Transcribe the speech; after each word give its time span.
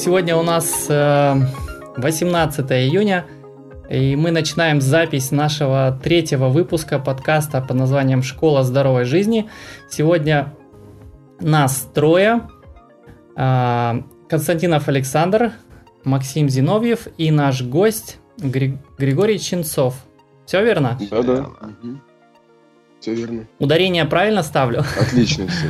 сегодня 0.00 0.34
у 0.34 0.42
нас 0.42 0.88
18 0.88 2.72
июня, 2.72 3.26
и 3.90 4.16
мы 4.16 4.30
начинаем 4.30 4.80
запись 4.80 5.30
нашего 5.30 6.00
третьего 6.02 6.48
выпуска 6.48 6.98
подкаста 6.98 7.60
под 7.60 7.76
названием 7.76 8.22
«Школа 8.22 8.64
здоровой 8.64 9.04
жизни». 9.04 9.50
Сегодня 9.90 10.54
нас 11.38 11.86
трое. 11.92 12.48
Константинов 13.34 14.88
Александр, 14.88 15.52
Максим 16.04 16.48
Зиновьев 16.48 17.06
и 17.18 17.30
наш 17.30 17.60
гость 17.62 18.20
Григорий 18.38 19.38
Чинцов. 19.38 19.96
Все 20.46 20.64
верно? 20.64 20.98
Да, 21.10 21.22
да. 21.22 21.40
Угу. 21.42 22.00
Все 23.00 23.14
верно. 23.14 23.46
Ударение 23.58 24.06
правильно 24.06 24.42
ставлю? 24.42 24.82
Отлично 24.98 25.46
все. 25.46 25.66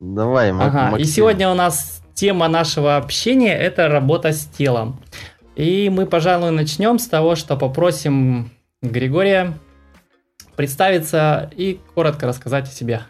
Давай, 0.00 0.50
ага. 0.50 0.90
Максим. 0.90 0.98
И 0.98 1.04
сегодня 1.04 1.50
у 1.50 1.54
нас 1.54 1.99
тема 2.20 2.48
нашего 2.48 2.98
общения– 2.98 3.56
это 3.58 3.88
работа 3.88 4.32
с 4.32 4.44
телом. 4.44 5.00
И 5.56 5.88
мы, 5.88 6.04
пожалуй, 6.04 6.50
начнем 6.50 6.98
с 6.98 7.06
того, 7.06 7.34
что 7.34 7.56
попросим 7.56 8.50
Григория 8.82 9.58
представиться 10.54 11.50
и 11.56 11.80
коротко 11.94 12.26
рассказать 12.26 12.68
о 12.68 12.72
себе. 12.72 13.00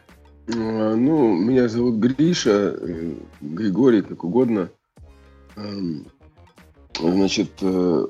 А, 0.54 0.94
ну, 0.94 1.34
меня 1.34 1.68
зовут 1.68 1.96
Гриша, 1.96 2.76
э, 2.80 3.14
Григорий, 3.40 4.02
как 4.02 4.22
угодно. 4.22 4.70
Эм, 5.56 6.06
значит, 7.00 7.50
э, 7.62 8.06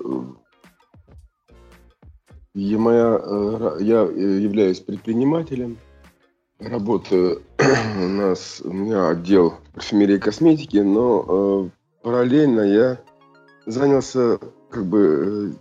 я, 2.52 2.78
моя, 2.78 3.18
э, 3.22 3.78
я 3.80 4.00
являюсь 4.02 4.80
предпринимателем, 4.80 5.78
работаю 6.58 7.42
у 7.60 8.08
нас, 8.08 8.60
у 8.64 8.72
меня 8.72 9.08
отдел 9.08 9.54
парфюмерии 9.74 10.16
и 10.16 10.18
косметики, 10.18 10.78
но 10.78 11.24
э, 11.66 12.02
параллельно 12.02 12.60
я 12.60 13.00
занялся 13.66 14.38
как 14.70 14.86
бы 14.86 15.54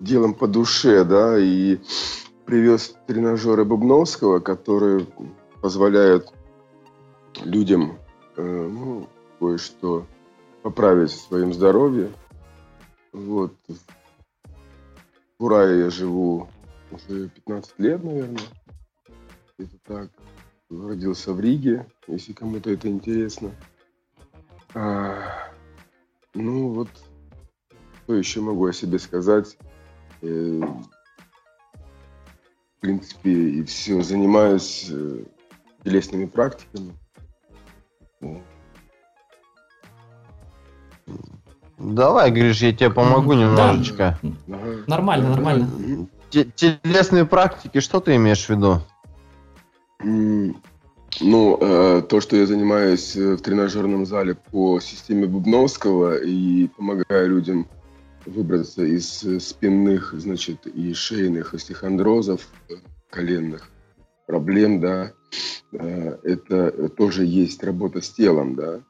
делом 0.00 0.34
по 0.34 0.46
душе, 0.46 1.04
да, 1.04 1.38
и 1.38 1.78
привез 2.44 2.94
тренажеры 3.06 3.64
Бубновского, 3.64 4.40
которые 4.40 5.06
позволяют 5.60 6.32
людям 7.44 7.98
э, 8.36 8.42
ну, 8.42 9.08
кое-что 9.38 10.06
поправить 10.62 11.10
в 11.10 11.28
своем 11.28 11.52
здоровье. 11.52 12.10
Вот. 13.12 13.52
В 15.38 15.44
Урае 15.44 15.80
я 15.84 15.90
живу 15.90 16.48
уже 16.90 17.28
15 17.28 17.78
лет, 17.78 18.02
наверное. 18.02 18.40
Это 19.58 19.78
так. 19.86 20.10
Родился 20.70 21.32
в 21.32 21.40
Риге, 21.40 21.86
если 22.06 22.32
кому-то 22.32 22.70
это 22.70 22.88
интересно. 22.88 23.50
А, 24.74 25.48
ну 26.34 26.68
вот, 26.68 26.88
что 28.04 28.14
еще 28.14 28.40
могу 28.40 28.66
о 28.66 28.72
себе 28.72 28.98
сказать? 28.98 29.56
Э, 30.20 30.60
в 32.76 32.80
принципе, 32.80 33.30
и 33.30 33.64
все. 33.64 34.02
Занимаюсь 34.02 34.88
э, 34.90 35.24
телесными 35.84 36.26
практиками. 36.26 36.92
Давай, 41.78 42.30
Гриш, 42.30 42.60
я 42.60 42.72
тебе 42.72 42.90
помогу 42.90 43.32
немножечко. 43.32 44.18
Да. 44.22 44.58
Нормально, 44.86 45.30
нормально. 45.30 46.08
Телесные 46.30 47.24
практики, 47.24 47.80
что 47.80 48.00
ты 48.00 48.16
имеешь 48.16 48.44
в 48.44 48.50
виду? 48.50 48.82
Ну, 51.20 51.58
э, 51.60 52.02
то, 52.02 52.20
что 52.20 52.36
я 52.36 52.46
занимаюсь 52.46 53.16
э, 53.16 53.34
в 53.34 53.40
тренажерном 53.40 54.06
зале 54.06 54.36
по 54.36 54.78
системе 54.78 55.26
Бубновского 55.26 56.18
и 56.22 56.68
помогаю 56.68 57.30
людям 57.30 57.66
выбраться 58.24 58.84
из 58.84 59.24
э, 59.24 59.40
спинных, 59.40 60.14
значит, 60.16 60.66
и 60.66 60.92
шейных 60.92 61.54
остеохондрозов, 61.54 62.46
коленных 63.10 63.70
проблем, 64.26 64.80
да, 64.80 65.12
это 65.72 66.88
тоже 66.90 67.24
есть 67.24 67.64
работа 67.64 68.02
с 68.02 68.10
телом, 68.10 68.54
да, 68.54 68.80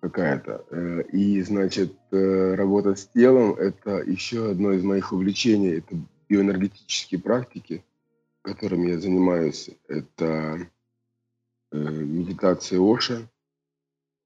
какая-то. 0.00 0.64
И, 1.12 1.42
значит, 1.42 1.94
работа 2.10 2.94
с 2.94 3.06
телом– 3.06 3.54
это 3.58 3.98
еще 3.98 4.50
одно 4.50 4.72
из 4.72 4.82
моих 4.82 5.12
увлечений, 5.12 5.78
это 5.78 5.96
биоэнергетические 6.28 7.20
практики– 7.20 7.84
которым 8.42 8.86
я 8.86 8.98
занимаюсь, 8.98 9.70
это 9.88 10.70
э, 11.72 11.78
медитация 11.78 12.80
Оша, 12.80 13.28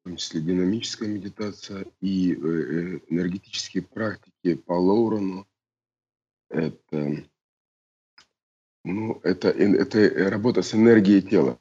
в 0.01 0.09
том 0.09 0.17
числе 0.17 0.41
динамическая 0.41 1.09
медитация 1.09 1.87
и 2.01 2.35
э, 2.35 2.37
э 2.37 3.01
энергетические 3.09 3.83
практики 3.83 4.55
по 4.55 4.73
Лоурону. 4.73 5.47
Это, 6.51 7.25
ну, 8.85 9.21
это, 9.23 9.49
это 9.49 10.31
работа 10.31 10.63
с 10.63 10.75
энергией 10.75 11.23
тела. 11.23 11.59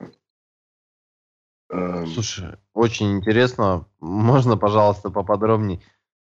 Слушай, 2.13 2.58
очень 2.74 3.18
интересно. 3.18 3.88
Можно, 4.00 4.58
пожалуйста, 4.58 5.09
поподробнее 5.09 5.81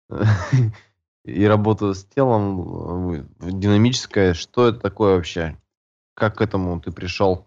и 1.25 1.45
работу 1.45 1.93
с 1.93 2.05
телом 2.05 3.13
э, 3.13 3.25
динамическое. 3.41 4.33
Что 4.35 4.69
это 4.69 4.81
такое 4.81 5.17
вообще? 5.17 5.59
Как 6.15 6.39
к 6.39 6.41
этому 6.41 6.81
ты 6.81 6.93
пришел? 6.93 7.47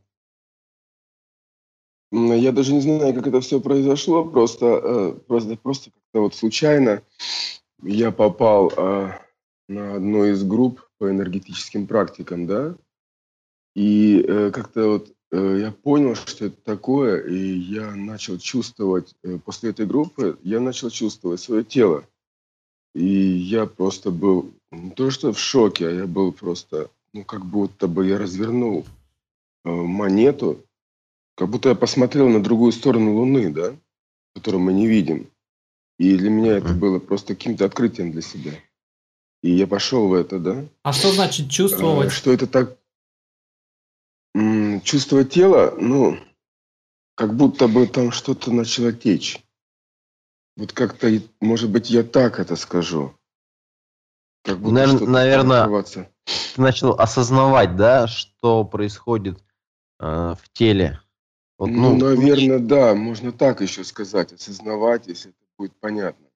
Я 2.12 2.52
даже 2.52 2.74
не 2.74 2.82
знаю, 2.82 3.14
как 3.14 3.28
это 3.28 3.42
все 3.42 3.60
произошло. 3.60 4.26
Просто, 4.26 4.66
э, 4.84 5.12
просто, 5.28 5.58
просто 5.58 5.92
как-то 5.92 6.22
вот 6.22 6.36
случайно 6.36 7.02
я 7.84 8.12
попал 8.12 8.72
э, 8.76 9.12
на 9.68 9.96
одну 9.96 10.26
из 10.26 10.44
групп 10.44 10.82
по 10.98 11.10
энергетическим 11.10 11.86
практикам, 11.86 12.48
да, 12.48 12.76
и 13.76 14.26
э, 14.28 14.52
как-то 14.52 14.88
вот 14.90 15.14
я 15.30 15.74
понял, 15.74 16.16
что 16.16 16.46
это 16.46 16.56
такое, 16.62 17.20
и 17.20 17.36
я 17.36 17.94
начал 17.94 18.38
чувствовать, 18.38 19.14
после 19.44 19.72
этой 19.72 19.86
группы, 19.86 20.40
я 20.42 20.62
начал 20.62 20.90
чувствовать 20.90 21.42
свое 21.42 21.66
тело. 21.66 22.08
И 22.96 23.06
я 23.06 23.66
просто 23.66 24.10
был 24.10 24.54
не 24.72 24.92
то 24.92 25.12
что 25.12 25.34
в 25.34 25.38
шоке, 25.38 25.90
а 25.90 25.92
я 25.92 26.08
был 26.08 26.32
просто 26.32 26.90
ну, 27.18 27.24
как 27.24 27.44
будто 27.44 27.88
бы 27.88 28.06
я 28.06 28.20
развернул 28.20 28.86
э, 29.66 29.70
монету, 29.72 30.64
как 31.36 31.50
будто 31.50 31.70
я 31.70 31.76
посмотрел 31.76 32.30
на 32.30 32.44
другую 32.44 32.72
сторону 32.72 33.16
Луны, 33.16 33.50
да, 33.52 33.76
которую 34.36 34.62
мы 34.62 34.72
не 34.72 34.86
видим. 34.86 35.28
И 35.98 36.16
для 36.16 36.30
меня 36.30 36.58
это 36.58 36.74
было 36.74 37.00
просто 37.00 37.34
каким-то 37.34 37.66
открытием 37.66 38.12
для 38.12 38.22
себя. 38.22 38.52
И 39.42 39.52
я 39.52 39.66
пошел 39.66 40.08
в 40.08 40.14
это, 40.14 40.38
да. 40.38 40.66
А 40.84 40.94
что 40.94 41.12
значит 41.12 41.50
чувствовать? 41.50 42.10
Э, 42.10 42.12
что 42.12 42.32
это 42.32 42.46
так... 42.46 42.78
Чувство 44.84 45.24
тела, 45.24 45.74
ну, 45.80 46.20
как 47.16 47.36
будто 47.36 47.68
бы 47.68 47.88
там 47.88 48.12
что-то 48.12 48.52
начало 48.52 48.94
течь. 48.94 49.40
Вот 50.56 50.72
как-то, 50.72 51.10
может 51.42 51.72
быть, 51.72 51.90
я 51.90 52.04
так 52.04 52.40
это 52.40 52.56
скажу. 52.56 53.17
Как 54.47 54.59
будто 54.59 54.75
Навер- 54.75 55.06
наверное, 55.06 55.84
ты 55.84 56.08
начал 56.56 56.94
осознавать, 56.94 57.75
да, 57.75 58.08
что 58.08 58.63
происходит 58.63 59.44
э, 60.00 60.06
в 60.06 60.53
теле. 60.53 61.02
Вот, 61.58 61.68
ну, 61.68 61.97
ну, 61.97 62.16
наверное, 62.16 62.59
да, 62.59 62.96
можно 62.96 63.34
так 63.34 63.59
еще 63.59 63.84
сказать, 63.84 64.31
осознавать, 64.31 65.07
если 65.07 65.31
это 65.31 65.40
будет 65.57 65.78
понятно. 65.81 66.28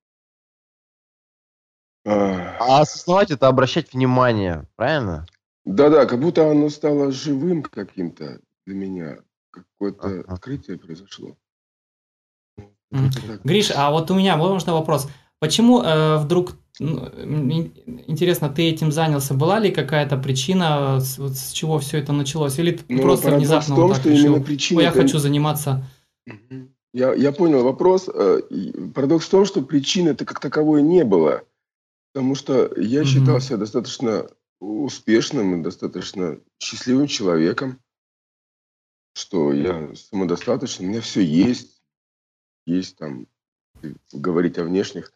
А, 2.05 2.57
а 2.59 2.81
осознавать 2.81 3.31
это 3.31 3.47
обращать 3.47 3.93
внимание, 3.93 4.67
правильно? 4.75 5.25
Да-да, 5.63 6.05
как 6.05 6.19
будто 6.19 6.51
оно 6.51 6.69
стало 6.69 7.13
живым 7.13 7.63
каким-то 7.63 8.41
для 8.65 8.75
меня. 8.75 9.19
Какое-то 9.51 10.07
ага. 10.07 10.33
открытие 10.33 10.77
произошло. 10.77 11.37
Гриш, 12.89 13.71
а 13.73 13.89
вот 13.89 14.11
у 14.11 14.15
меня 14.15 14.35
можно 14.35 14.73
вопрос. 14.73 15.07
Почему 15.39 15.81
э, 15.81 16.17
вдруг 16.17 16.51
ну, 16.51 16.57
интересно, 16.81 18.49
ты 18.49 18.69
этим 18.69 18.91
занялся? 18.91 19.33
Была 19.33 19.59
ли 19.59 19.71
какая-то 19.71 20.17
причина, 20.17 20.99
вот 21.17 21.33
с 21.33 21.51
чего 21.51 21.79
все 21.79 21.99
это 21.99 22.11
началось? 22.11 22.57
Или 22.59 22.79
ну, 22.89 23.01
просто 23.01 23.35
внезапно 23.35 23.75
в 23.75 23.77
том, 23.77 23.87
вот 23.87 23.93
так 23.93 24.01
что 24.01 24.09
решил, 24.09 24.25
именно 24.33 24.43
причина... 24.43 24.81
я 24.81 24.91
хочу 24.91 25.19
заниматься... 25.19 25.85
Я, 26.93 27.13
я 27.13 27.31
понял 27.31 27.63
вопрос. 27.63 28.09
Э, 28.13 28.41
парадокс 28.93 29.25
в 29.25 29.29
том, 29.29 29.45
что 29.45 29.61
причины-то 29.61 30.25
как 30.25 30.41
таковой 30.41 30.81
не 30.81 31.05
было. 31.05 31.43
Потому 32.13 32.35
что 32.35 32.69
я 32.75 33.01
mm-hmm. 33.01 33.05
считал 33.05 33.39
себя 33.39 33.57
достаточно 33.57 34.27
успешным 34.59 35.59
и 35.59 35.63
достаточно 35.63 36.37
счастливым 36.59 37.07
человеком, 37.07 37.79
что 39.13 39.53
я 39.53 39.95
самодостаточный, 39.95 40.87
у 40.87 40.89
меня 40.89 41.01
все 41.01 41.23
есть. 41.23 41.81
Есть 42.65 42.97
там, 42.97 43.27
говорить 44.11 44.57
о 44.57 44.65
внешних 44.65 45.13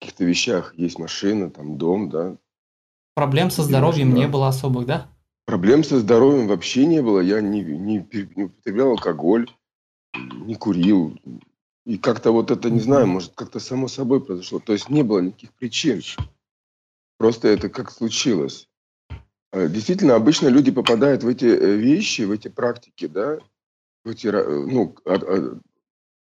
каких-то 0.00 0.24
вещах. 0.24 0.74
Есть 0.76 0.98
машина, 0.98 1.50
там 1.50 1.78
дом, 1.78 2.10
да. 2.10 2.36
Проблем 3.14 3.50
со 3.50 3.62
здоровьем 3.62 4.14
не 4.14 4.26
было 4.26 4.48
особых, 4.48 4.86
да? 4.86 5.08
Проблем 5.46 5.84
со 5.84 6.00
здоровьем 6.00 6.48
вообще 6.48 6.86
не 6.86 7.02
было. 7.02 7.20
Я 7.20 7.40
не, 7.40 7.62
не, 7.62 8.06
не 8.36 8.44
употреблял 8.44 8.90
алкоголь, 8.90 9.50
не 10.14 10.54
курил. 10.54 11.18
И 11.84 11.98
как-то 11.98 12.32
вот 12.32 12.50
это, 12.50 12.70
не 12.70 12.80
знаю, 12.80 13.06
может, 13.06 13.34
как-то 13.34 13.60
само 13.60 13.88
собой 13.88 14.24
произошло. 14.24 14.58
То 14.58 14.72
есть 14.72 14.88
не 14.88 15.02
было 15.02 15.20
никаких 15.20 15.52
причин. 15.52 16.02
Просто 17.18 17.48
это 17.48 17.68
как 17.68 17.90
случилось. 17.90 18.68
А, 19.52 19.68
действительно, 19.68 20.14
обычно 20.16 20.48
люди 20.48 20.72
попадают 20.72 21.22
в 21.22 21.28
эти 21.28 21.44
э, 21.44 21.76
вещи, 21.76 22.22
в 22.22 22.32
эти 22.32 22.48
практики, 22.48 23.06
да, 23.06 23.38
в 24.04 24.08
эти, 24.08 24.26
ну, 24.26 24.88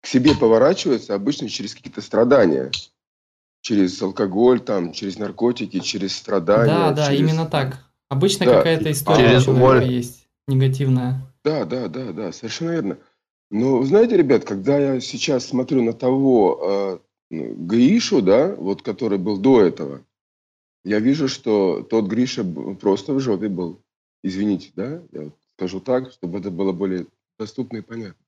к 0.00 0.06
себе 0.06 0.34
поворачиваются 0.34 1.14
обычно 1.14 1.48
через 1.48 1.74
какие-то 1.74 2.00
страдания. 2.00 2.70
Через 3.62 4.00
алкоголь, 4.00 4.60
там, 4.60 4.92
через 4.92 5.18
наркотики, 5.18 5.80
через 5.80 6.16
страдания. 6.16 6.66
Да, 6.66 6.92
да, 6.92 7.06
через... 7.08 7.20
именно 7.20 7.46
так. 7.46 7.84
Обычно 8.08 8.46
да. 8.46 8.58
какая-то 8.58 8.90
история 8.90 9.28
через 9.28 9.48
у 9.48 9.54
человека 9.54 9.86
есть 9.86 10.28
негативная. 10.48 11.20
Да, 11.44 11.64
да, 11.64 11.88
да, 11.88 12.12
да, 12.12 12.32
совершенно 12.32 12.70
верно. 12.70 12.98
Но 13.50 13.82
знаете, 13.82 14.16
ребят, 14.16 14.44
когда 14.44 14.78
я 14.78 15.00
сейчас 15.00 15.46
смотрю 15.46 15.82
на 15.82 15.92
того 15.92 17.00
э, 17.30 17.44
Гришу, 17.56 18.22
да, 18.22 18.54
вот 18.54 18.82
который 18.82 19.18
был 19.18 19.38
до 19.38 19.62
этого, 19.62 20.04
я 20.84 20.98
вижу, 20.98 21.28
что 21.28 21.82
тот 21.82 22.06
Гриша 22.06 22.44
просто 22.80 23.12
в 23.12 23.20
жопе 23.20 23.48
был. 23.48 23.82
Извините, 24.22 24.70
да, 24.74 25.02
я 25.12 25.22
вот 25.22 25.34
скажу 25.56 25.80
так, 25.80 26.10
чтобы 26.12 26.38
это 26.38 26.50
было 26.50 26.72
более 26.72 27.06
доступно 27.38 27.78
и 27.78 27.82
понятно. 27.82 28.24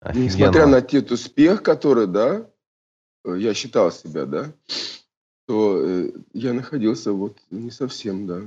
Офигенно. 0.00 0.24
Несмотря 0.24 0.66
на 0.66 0.80
тот 0.80 1.10
успех, 1.10 1.62
который, 1.62 2.06
да, 2.06 2.48
я 3.34 3.54
считал 3.54 3.90
себя, 3.92 4.26
да, 4.26 4.52
то 5.46 5.80
э, 5.82 6.10
я 6.34 6.52
находился 6.52 7.12
вот 7.12 7.38
не 7.50 7.70
совсем, 7.70 8.26
да. 8.26 8.42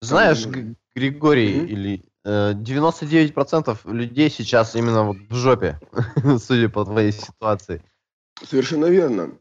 Знаешь, 0.00 0.46
Григорий, 0.94 1.58
mm-hmm. 1.58 1.66
или 1.66 2.04
99% 2.24 3.78
э, 3.84 3.92
людей 3.92 4.30
сейчас 4.30 4.74
именно 4.76 5.04
вот 5.04 5.18
в 5.28 5.34
жопе, 5.34 5.78
судя 6.38 6.68
по 6.68 6.84
твоей 6.84 7.12
ситуации. 7.12 7.82
Совершенно 8.42 8.86
верно. 8.86 9.32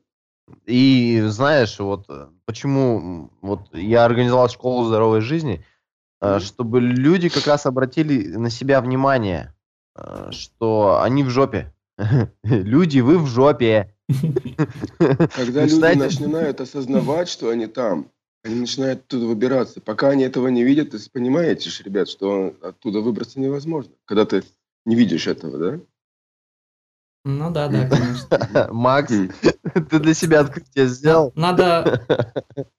И 0.66 1.22
знаешь, 1.28 1.80
вот 1.80 2.06
э, 2.10 2.28
почему 2.46 3.32
вот 3.42 3.74
я 3.74 4.04
организовал 4.04 4.50
школу 4.50 4.86
здоровой 4.86 5.22
жизни, 5.22 5.66
mm-hmm. 6.22 6.40
чтобы 6.40 6.82
люди 6.82 7.30
как 7.30 7.48
раз 7.48 7.66
обратили 7.66 8.36
на 8.36 8.50
себя 8.50 8.82
внимание, 8.82 9.54
что 10.32 11.02
они 11.02 11.24
в 11.24 11.30
жопе. 11.30 11.74
Люди, 12.44 13.00
вы 13.00 13.18
в 13.18 13.28
жопе. 13.28 13.94
Когда 14.98 15.66
люди 15.66 15.98
начинают 15.98 16.62
осознавать, 16.62 17.28
что 17.30 17.50
они 17.50 17.68
там, 17.68 18.12
они 18.44 18.56
начинают 18.62 19.02
оттуда 19.02 19.26
выбираться. 19.26 19.82
Пока 19.82 20.10
они 20.10 20.24
этого 20.24 20.48
не 20.48 20.64
видят, 20.64 20.92
ты 20.92 20.98
понимаете, 21.12 21.70
ребят, 21.84 22.08
что 22.08 22.56
оттуда 22.62 23.02
выбраться 23.02 23.40
невозможно. 23.40 23.92
Когда 24.06 24.26
ты 24.26 24.44
не 24.86 24.96
видишь 24.96 25.28
этого, 25.28 25.58
да? 25.58 25.80
Ну 27.26 27.52
да, 27.52 27.68
да, 27.68 27.90
конечно. 27.90 28.70
Макс, 28.72 29.12
ты 29.74 30.00
для 30.00 30.14
себя 30.14 30.40
открытие 30.40 30.88
сделал? 30.88 31.34
Надо, 31.36 32.06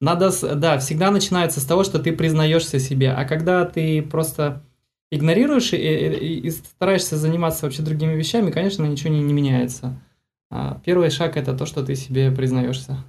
надо, 0.01 0.31
да, 0.55 0.79
всегда 0.79 1.11
начинается 1.11 1.61
с 1.61 1.65
того, 1.65 1.85
что 1.85 1.99
ты 1.99 2.13
признаешься 2.13 2.81
себе. 2.81 3.13
А 3.13 3.27
когда 3.27 3.67
ты 3.67 4.01
просто 4.01 4.65
игнорируешь 5.11 5.75
и, 5.75 5.77
и, 5.77 6.41
и 6.41 6.51
стараешься 6.51 7.19
заниматься 7.19 7.67
вообще 7.67 7.83
другими 7.83 8.15
вещами, 8.15 8.51
конечно, 8.51 8.87
ничего 8.87 9.13
не, 9.13 9.21
не 9.21 9.35
меняется. 9.35 10.01
А 10.51 10.81
первый 10.85 11.11
шаг 11.11 11.37
это 11.37 11.57
то, 11.57 11.67
что 11.67 11.85
ты 11.85 11.95
себе 11.95 12.31
признаешься. 12.31 13.05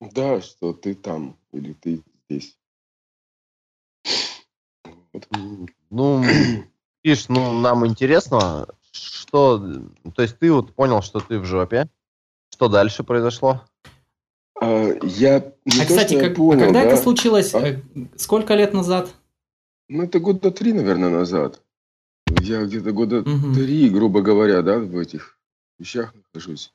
Да, 0.00 0.42
что 0.42 0.72
ты 0.72 0.94
там 0.94 1.36
или 1.52 1.72
ты 1.72 2.02
здесь. 2.28 2.58
Ну, 5.90 6.22
видишь, 7.02 7.28
ну, 7.28 7.52
нам 7.60 7.86
интересно, 7.86 8.66
что... 8.92 9.82
То 10.14 10.22
есть 10.22 10.38
ты 10.38 10.52
вот 10.52 10.74
понял, 10.74 11.02
что 11.02 11.20
ты 11.20 11.38
в 11.38 11.44
жопе. 11.44 11.88
Что 12.50 12.68
дальше 12.68 13.02
произошло? 13.02 13.62
А, 14.60 14.92
я 15.02 15.52
не 15.64 15.80
а, 15.80 15.86
то, 15.86 15.86
кстати, 15.86 16.20
как, 16.20 16.36
понял, 16.36 16.62
а 16.62 16.66
когда 16.66 16.82
да? 16.82 16.86
это 16.86 16.96
случилось? 17.02 17.54
А? 17.54 17.60
Э, 17.66 17.82
сколько 18.16 18.54
лет 18.54 18.72
назад? 18.72 19.12
Ну, 19.88 20.04
это 20.04 20.20
года 20.20 20.50
три, 20.50 20.72
наверное, 20.72 21.10
назад. 21.10 21.62
Я 22.40 22.64
где-то 22.64 22.92
года 22.92 23.20
угу. 23.20 23.54
три, 23.54 23.88
грубо 23.88 24.22
говоря, 24.22 24.62
да, 24.62 24.78
в 24.78 24.96
этих 24.98 25.33
вещах 25.78 26.14
нахожусь. 26.14 26.72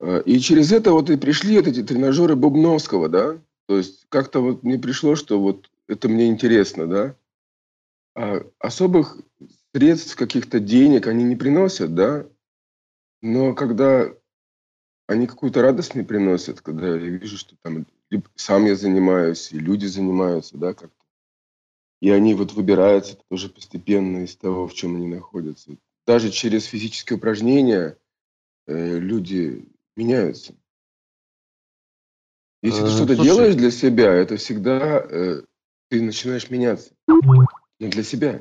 А, 0.00 0.18
и 0.18 0.38
через 0.38 0.72
это 0.72 0.92
вот 0.92 1.10
и 1.10 1.16
пришли 1.16 1.56
вот 1.56 1.66
эти 1.66 1.82
тренажеры 1.82 2.36
Бубновского, 2.36 3.08
да. 3.08 3.38
То 3.66 3.78
есть 3.78 4.06
как-то 4.08 4.40
вот 4.40 4.62
мне 4.62 4.78
пришло, 4.78 5.16
что 5.16 5.40
вот 5.40 5.70
это 5.88 6.08
мне 6.08 6.28
интересно, 6.28 6.86
да. 6.86 7.16
А 8.14 8.46
особых 8.58 9.18
средств, 9.74 10.16
каких-то 10.16 10.60
денег 10.60 11.06
они 11.06 11.24
не 11.24 11.36
приносят, 11.36 11.94
да. 11.94 12.26
Но 13.22 13.54
когда 13.54 14.12
они 15.06 15.26
какую-то 15.26 15.62
радость 15.62 15.94
мне 15.94 16.04
приносят, 16.04 16.60
когда 16.60 16.88
я 16.88 16.96
вижу, 16.96 17.36
что 17.36 17.56
там 17.62 17.86
сам 18.36 18.66
я 18.66 18.76
занимаюсь, 18.76 19.52
и 19.52 19.58
люди 19.58 19.86
занимаются, 19.86 20.56
да, 20.56 20.74
как-то. 20.74 21.04
И 22.00 22.10
они 22.10 22.34
вот 22.34 22.52
выбираются 22.52 23.16
тоже 23.28 23.48
постепенно 23.48 24.24
из 24.24 24.36
того, 24.36 24.68
в 24.68 24.74
чем 24.74 24.96
они 24.96 25.06
находятся. 25.06 25.76
Даже 26.06 26.30
через 26.30 26.64
физические 26.64 27.16
упражнения 27.16 27.96
люди 28.66 29.68
меняются. 29.96 30.54
Если 32.62 32.80
ты 32.80 32.86
э, 32.86 32.90
что-то 32.90 33.16
делаешь 33.16 33.54
для 33.54 33.70
себя, 33.70 34.12
это 34.12 34.36
всегда 34.38 35.04
э, 35.06 35.42
ты 35.90 36.02
начинаешь 36.02 36.48
меняться. 36.48 36.92
Но 37.06 37.46
для 37.78 38.02
себя. 38.02 38.40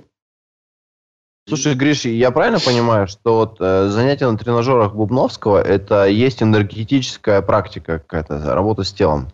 Слушай, 1.45 1.75
Гриш, 1.75 2.05
я 2.05 2.31
правильно 2.31 2.59
понимаю, 2.59 3.07
что 3.07 3.35
вот 3.35 3.57
э, 3.59 3.89
занятия 3.89 4.31
на 4.31 4.37
тренажерах 4.37 4.95
Бубновского 4.95 5.61
это 5.61 6.05
есть 6.05 6.41
энергетическая 6.41 7.41
практика 7.41 7.99
какая-то, 7.99 8.55
работа 8.55 8.83
с 8.83 8.93
телом? 8.93 9.27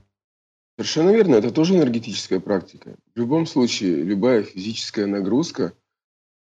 Совершенно 0.75 1.11
верно, 1.11 1.35
это 1.35 1.51
тоже 1.51 1.75
энергетическая 1.75 2.39
практика. 2.39 2.95
В 3.13 3.19
любом 3.19 3.45
случае, 3.45 4.01
любая 4.01 4.41
физическая 4.41 5.05
нагрузка, 5.05 5.73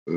э, 0.08 0.12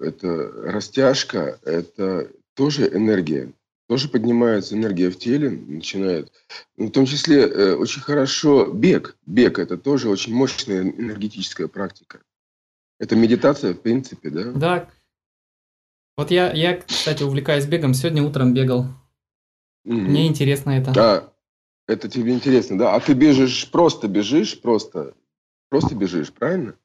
это 0.00 0.50
растяжка, 0.72 1.58
это 1.62 2.30
тоже 2.54 2.88
энергия 2.88 3.52
тоже 3.88 4.08
поднимается 4.08 4.74
энергия 4.74 5.10
в 5.10 5.18
теле, 5.18 5.50
начинает. 5.50 6.32
В 6.76 6.90
том 6.90 7.06
числе 7.06 7.42
э, 7.42 7.74
очень 7.74 8.00
хорошо 8.00 8.66
бег. 8.66 9.16
Бег– 9.26 9.58
это 9.60 9.78
тоже 9.78 10.08
очень 10.08 10.34
мощная 10.34 10.82
энергетическая 10.82 11.68
практика. 11.68 12.20
Это 12.98 13.14
медитация, 13.14 13.74
в 13.74 13.80
принципе, 13.80 14.30
да? 14.30 14.52
Да. 14.52 14.88
Вот 16.16 16.30
я, 16.30 16.52
я 16.52 16.78
кстати, 16.78 17.22
увлекаюсь 17.22 17.66
бегом. 17.66 17.94
Сегодня 17.94 18.22
утром 18.22 18.54
бегал. 18.54 18.86
Угу. 19.84 19.94
Мне 19.94 20.26
интересно 20.26 20.70
это. 20.70 20.92
Да, 20.92 21.32
это 21.86 22.08
тебе 22.08 22.32
интересно, 22.32 22.78
да? 22.78 22.94
А 22.94 23.00
ты 23.00 23.12
бежишь, 23.12 23.70
просто 23.70 24.08
бежишь, 24.08 24.60
просто, 24.60 25.14
просто 25.68 25.94
бежишь, 25.94 26.32
правильно? 26.32 26.76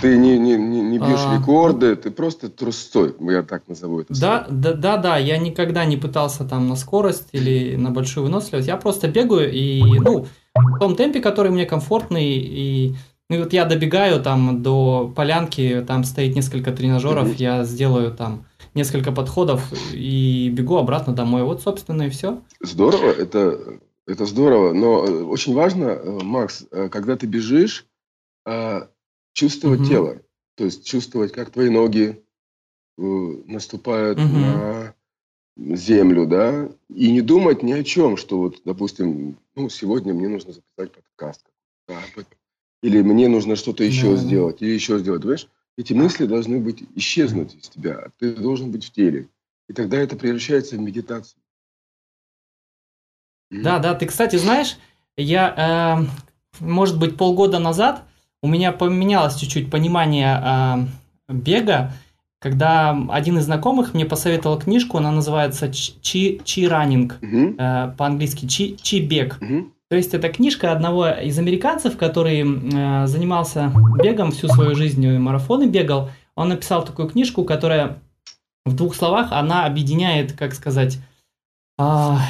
Ты 0.00 0.16
не, 0.16 0.38
не, 0.38 0.56
не, 0.56 0.80
не 0.80 0.98
бьешь 0.98 1.24
а, 1.26 1.36
рекорды, 1.36 1.96
ты 1.96 2.10
просто 2.10 2.48
трусцой, 2.48 3.14
я 3.20 3.42
так 3.42 3.68
назову 3.68 4.00
это. 4.00 4.20
Да, 4.20 4.46
да, 4.48 4.72
да, 4.72 4.96
да, 4.96 5.16
я 5.16 5.38
никогда 5.38 5.84
не 5.84 5.96
пытался 5.96 6.44
там 6.44 6.68
на 6.68 6.76
скорость 6.76 7.28
или 7.32 7.76
на 7.76 7.90
большую 7.90 8.24
выносливость, 8.24 8.68
я 8.68 8.76
просто 8.76 9.08
бегаю 9.08 9.52
и, 9.52 9.82
ну, 9.82 10.26
в 10.54 10.78
том 10.78 10.96
темпе, 10.96 11.20
который 11.20 11.50
мне 11.50 11.66
комфортный, 11.66 12.28
и, 12.28 12.94
ну, 13.28 13.36
и 13.36 13.38
вот 13.40 13.52
я 13.52 13.64
добегаю 13.64 14.22
там 14.22 14.62
до 14.62 15.12
полянки, 15.14 15.84
там 15.86 16.04
стоит 16.04 16.34
несколько 16.34 16.72
тренажеров, 16.72 17.28
mm-hmm. 17.28 17.42
я 17.42 17.64
сделаю 17.64 18.12
там 18.12 18.46
несколько 18.74 19.12
подходов 19.12 19.72
и 19.92 20.50
бегу 20.50 20.76
обратно 20.76 21.14
домой, 21.14 21.42
вот, 21.42 21.62
собственно, 21.62 22.02
и 22.02 22.10
все. 22.10 22.40
Здорово, 22.60 23.10
это, 23.10 23.58
это 24.06 24.26
здорово, 24.26 24.72
но 24.72 25.04
э, 25.04 25.22
очень 25.24 25.54
важно, 25.54 25.84
э, 25.84 26.18
Макс, 26.22 26.66
э, 26.70 26.88
когда 26.88 27.16
ты 27.16 27.26
бежишь, 27.26 27.86
чувствовать 29.32 29.80
угу. 29.80 29.88
тело. 29.88 30.22
То 30.56 30.64
есть 30.64 30.86
чувствовать, 30.86 31.32
как 31.32 31.50
твои 31.50 31.70
ноги 31.70 32.22
э, 32.98 33.02
наступают 33.02 34.18
угу. 34.18 34.28
на 34.28 34.94
землю, 35.56 36.26
да, 36.26 36.70
и 36.88 37.10
не 37.12 37.20
думать 37.20 37.62
ни 37.62 37.72
о 37.72 37.84
чем, 37.84 38.16
что 38.16 38.38
вот, 38.38 38.62
допустим, 38.64 39.36
ну, 39.54 39.68
сегодня 39.68 40.14
мне 40.14 40.28
нужно 40.28 40.52
записать 40.52 40.92
подкаст, 40.92 41.46
или 42.82 43.02
мне 43.02 43.28
нужно 43.28 43.56
что-то 43.56 43.84
еще 43.84 44.12
да. 44.12 44.16
сделать, 44.16 44.62
или 44.62 44.70
еще 44.70 44.98
сделать, 44.98 45.22
понимаешь? 45.22 45.48
Эти 45.76 45.92
мысли 45.92 46.26
должны 46.26 46.58
быть 46.58 46.82
исчезнуть 46.94 47.54
из 47.54 47.68
тебя, 47.68 47.98
а 47.98 48.10
ты 48.18 48.34
должен 48.34 48.70
быть 48.70 48.84
в 48.84 48.92
теле. 48.92 49.28
И 49.68 49.72
тогда 49.72 49.98
это 49.98 50.16
превращается 50.16 50.76
в 50.76 50.80
медитацию. 50.80 51.40
Да, 53.50 53.78
да, 53.78 53.94
ты, 53.94 54.06
кстати, 54.06 54.36
знаешь, 54.36 54.78
я, 55.16 55.98
э, 56.00 56.64
может 56.64 56.98
быть, 56.98 57.16
полгода 57.16 57.58
назад 57.58 58.04
у 58.42 58.48
меня 58.48 58.72
поменялось 58.72 59.36
чуть-чуть 59.36 59.70
понимание 59.70 60.40
э, 61.28 61.32
бега, 61.32 61.92
когда 62.40 62.98
один 63.10 63.38
из 63.38 63.44
знакомых 63.44 63.92
мне 63.92 64.06
посоветовал 64.06 64.58
книжку, 64.58 64.96
она 64.96 65.10
называется 65.10 65.70
Чи, 65.70 66.40
Чи 66.42 66.66
Раннинг, 66.66 67.18
угу. 67.22 67.54
э, 67.58 67.92
по-английски 67.96 68.46
Чи, 68.46 68.76
Чи 68.76 69.00
Бег. 69.00 69.38
Угу. 69.40 69.70
То 69.90 69.96
есть 69.96 70.14
это 70.14 70.28
книжка 70.28 70.72
одного 70.72 71.08
из 71.08 71.38
американцев, 71.38 71.96
который 71.96 72.40
э, 72.42 73.06
занимался 73.06 73.72
бегом 74.02 74.30
всю 74.30 74.48
свою 74.48 74.74
жизнь, 74.74 75.06
марафоны 75.18 75.66
бегал. 75.66 76.10
Он 76.34 76.48
написал 76.48 76.84
такую 76.84 77.08
книжку, 77.08 77.44
которая 77.44 77.98
в 78.64 78.74
двух 78.74 78.94
словах 78.94 79.32
она 79.32 79.66
объединяет, 79.66 80.32
как 80.32 80.54
сказать, 80.54 80.98
а, 81.78 82.20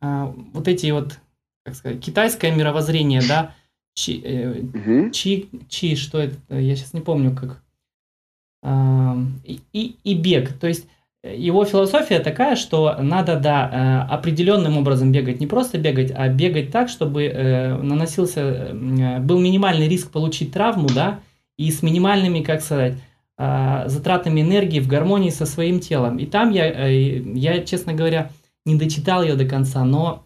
а, 0.00 0.32
вот 0.52 0.66
эти 0.66 0.90
вот, 0.90 1.18
как 1.64 1.74
сказать, 1.74 2.00
китайское 2.00 2.52
мировоззрение, 2.52 3.20
да, 3.26 3.54
чи, 3.98 4.22
э, 4.24 4.60
угу. 4.60 5.10
чи, 5.10 5.48
чи, 5.68 5.96
что 5.96 6.20
это, 6.20 6.36
я 6.50 6.76
сейчас 6.76 6.94
не 6.94 7.00
помню, 7.00 7.34
как, 7.34 7.62
а, 8.62 9.16
и, 9.44 9.96
и, 10.04 10.14
бег, 10.14 10.52
то 10.52 10.68
есть 10.68 10.86
его 11.24 11.64
философия 11.64 12.20
такая, 12.20 12.54
что 12.54 12.96
надо, 13.00 13.36
да, 13.40 14.06
э, 14.08 14.14
определенным 14.14 14.78
образом 14.78 15.10
бегать, 15.10 15.40
не 15.40 15.48
просто 15.48 15.78
бегать, 15.78 16.12
а 16.14 16.28
бегать 16.28 16.70
так, 16.70 16.88
чтобы 16.88 17.24
э, 17.24 17.74
наносился, 17.76 18.40
э, 18.40 19.18
был 19.18 19.40
минимальный 19.40 19.88
риск 19.88 20.12
получить 20.12 20.52
травму, 20.52 20.88
да, 20.88 21.18
и 21.56 21.72
с 21.72 21.82
минимальными, 21.82 22.40
как 22.40 22.62
сказать, 22.62 22.94
затратами 23.36 24.40
энергии 24.40 24.80
в 24.80 24.88
гармонии 24.88 25.30
со 25.30 25.46
своим 25.46 25.78
телом. 25.78 26.18
И 26.18 26.26
там 26.26 26.50
я, 26.50 26.88
я, 26.88 27.64
честно 27.64 27.92
говоря, 27.92 28.32
не 28.64 28.74
дочитал 28.74 29.22
ее 29.22 29.34
до 29.34 29.44
конца, 29.44 29.84
но 29.84 30.24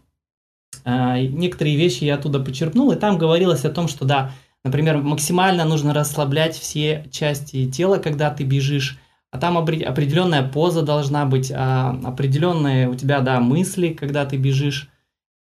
некоторые 0.85 1.77
вещи 1.77 2.05
я 2.05 2.15
оттуда 2.15 2.41
почерпнул, 2.41 2.93
и 2.93 2.97
там 2.97 3.19
говорилось 3.19 3.65
о 3.65 3.71
том, 3.71 3.89
что, 3.89 4.05
да, 4.05 4.33
например, 4.65 4.99
максимально 4.99 5.65
нужно 5.65 5.93
расслаблять 5.95 6.57
все 6.57 7.07
части 7.11 7.71
тела, 7.71 7.99
когда 7.99 8.31
ты 8.31 8.45
бежишь, 8.45 8.99
а 9.31 9.39
там 9.39 9.57
определенная 9.57 10.47
поза 10.47 10.83
должна 10.83 11.25
быть, 11.25 11.51
а, 11.51 11.99
определенные 12.05 12.89
у 12.89 12.95
тебя, 12.95 13.21
да, 13.21 13.41
мысли, 13.41 13.89
когда 13.89 14.27
ты 14.27 14.37
бежишь, 14.37 14.91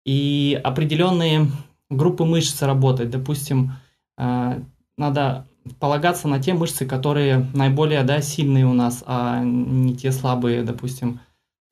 и 0.05 0.59
определенные 0.63 1.49
группы 1.91 2.25
мышц 2.25 2.63
работать. 2.63 3.11
Допустим, 3.11 3.73
а, 4.17 4.59
надо 4.97 5.47
полагаться 5.79 6.29
на 6.29 6.41
те 6.41 6.55
мышцы, 6.55 6.87
которые 6.87 7.47
наиболее, 7.53 8.03
да, 8.03 8.21
сильные 8.21 8.67
у 8.67 8.73
нас, 8.73 9.03
а 9.07 9.43
не 9.43 9.97
те 9.97 10.13
слабые, 10.13 10.63
допустим. 10.63 11.21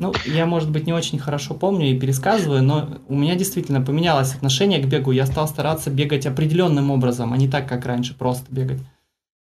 Ну, 0.00 0.12
я, 0.26 0.46
может 0.46 0.70
быть, 0.70 0.86
не 0.86 0.92
очень 0.92 1.18
хорошо 1.18 1.54
помню 1.54 1.90
и 1.90 1.98
пересказываю, 1.98 2.62
но 2.62 3.00
у 3.08 3.16
меня 3.16 3.34
действительно 3.34 3.80
поменялось 3.80 4.34
отношение 4.34 4.80
к 4.80 4.86
бегу. 4.86 5.10
Я 5.10 5.26
стал 5.26 5.48
стараться 5.48 5.90
бегать 5.90 6.24
определенным 6.24 6.92
образом, 6.92 7.32
а 7.32 7.36
не 7.36 7.48
так, 7.48 7.68
как 7.68 7.84
раньше, 7.84 8.16
просто 8.16 8.46
бегать. 8.48 8.78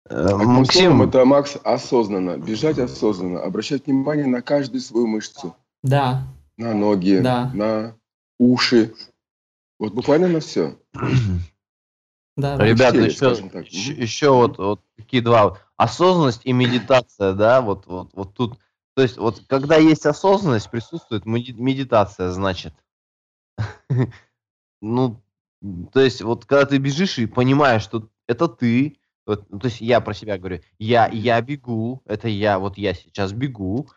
Э, 0.09 0.35
Максим, 0.35 1.03
это 1.03 1.25
Макс 1.25 1.57
осознанно, 1.63 2.37
бежать 2.37 2.79
осознанно, 2.79 3.41
обращать 3.41 3.85
внимание 3.85 4.25
на 4.25 4.41
каждую 4.41 4.81
свою 4.81 5.05
мышцу. 5.05 5.55
Да. 5.83 6.23
На 6.57 6.73
ноги, 6.73 7.19
да. 7.19 7.51
на 7.53 7.95
уши. 8.39 8.95
Вот 9.77 9.93
буквально 9.93 10.27
на 10.27 10.39
все. 10.39 10.75
Да, 12.35 12.55
Ребята, 12.57 12.99
еще, 12.99 13.31
еще, 13.63 13.93
еще 13.93 14.29
вот, 14.31 14.57
вот 14.57 14.81
такие 14.95 15.21
два. 15.23 15.57
Осознанность 15.75 16.41
и 16.43 16.53
медитация, 16.53 17.33
да, 17.33 17.61
вот, 17.61 17.85
вот, 17.87 18.09
вот 18.13 18.33
тут. 18.33 18.59
То 18.97 19.03
есть, 19.03 19.17
вот 19.19 19.43
когда 19.47 19.75
есть 19.75 20.07
осознанность, 20.07 20.71
присутствует 20.71 21.27
медитация, 21.27 22.31
значит. 22.31 22.73
Ну, 24.81 25.19
то 25.91 25.99
есть, 26.01 26.21
вот 26.21 26.45
когда 26.45 26.65
ты 26.65 26.77
бежишь 26.77 27.17
и 27.19 27.25
понимаешь, 27.27 27.83
что 27.83 28.09
это 28.27 28.47
ты, 28.47 28.97
вот, 29.25 29.45
ну, 29.49 29.59
то 29.59 29.67
есть 29.67 29.81
я 29.81 30.01
про 30.01 30.13
себя 30.13 30.37
говорю, 30.37 30.61
я, 30.77 31.07
я 31.07 31.41
бегу, 31.41 32.01
это 32.05 32.27
я, 32.27 32.59
вот 32.59 32.77
я 32.77 32.93
сейчас 32.93 33.33
бегу, 33.33 33.87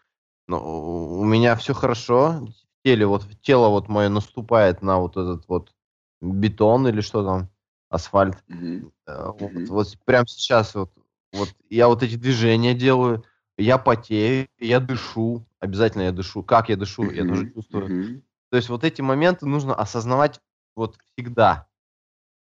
но 0.49 1.19
у 1.19 1.25
меня 1.25 1.55
все 1.57 1.75
хорошо, 1.75 2.47
в 2.47 2.83
теле, 2.83 3.07
вот 3.07 3.27
тело 3.43 3.69
вот 3.69 3.89
мое 3.89 4.09
наступает 4.09 4.81
на 4.81 4.99
вот 4.99 5.19
этот 5.19 5.47
вот 5.49 5.75
бетон 6.23 6.89
или 6.89 7.03
что 7.03 7.25
там, 7.25 7.51
асфальт. 7.91 8.43
Mm-hmm. 8.49 8.91
Вот, 9.07 9.69
вот 9.69 9.99
прямо 10.05 10.27
сейчас 10.27 10.75
вот, 10.75 10.91
вот 11.33 11.55
я 11.69 11.89
вот 11.89 12.03
эти 12.03 12.17
движения 12.17 12.75
делаю, 12.75 13.25
я 13.61 13.79
потею, 13.79 14.49
я 14.59 14.81
дышу, 14.81 15.47
обязательно 15.59 16.03
я 16.03 16.13
дышу. 16.13 16.43
Как 16.43 16.69
я 16.69 16.77
дышу, 16.77 17.05
mm-hmm. 17.05 17.15
я 17.15 17.27
тоже 17.27 17.53
чувствую. 17.53 17.89
Mm-hmm. 17.89 18.23
То 18.51 18.57
есть 18.57 18.69
вот 18.69 18.85
эти 18.85 19.01
моменты 19.01 19.47
нужно 19.47 19.75
осознавать 19.75 20.41
вот 20.75 20.97
всегда. 21.13 21.69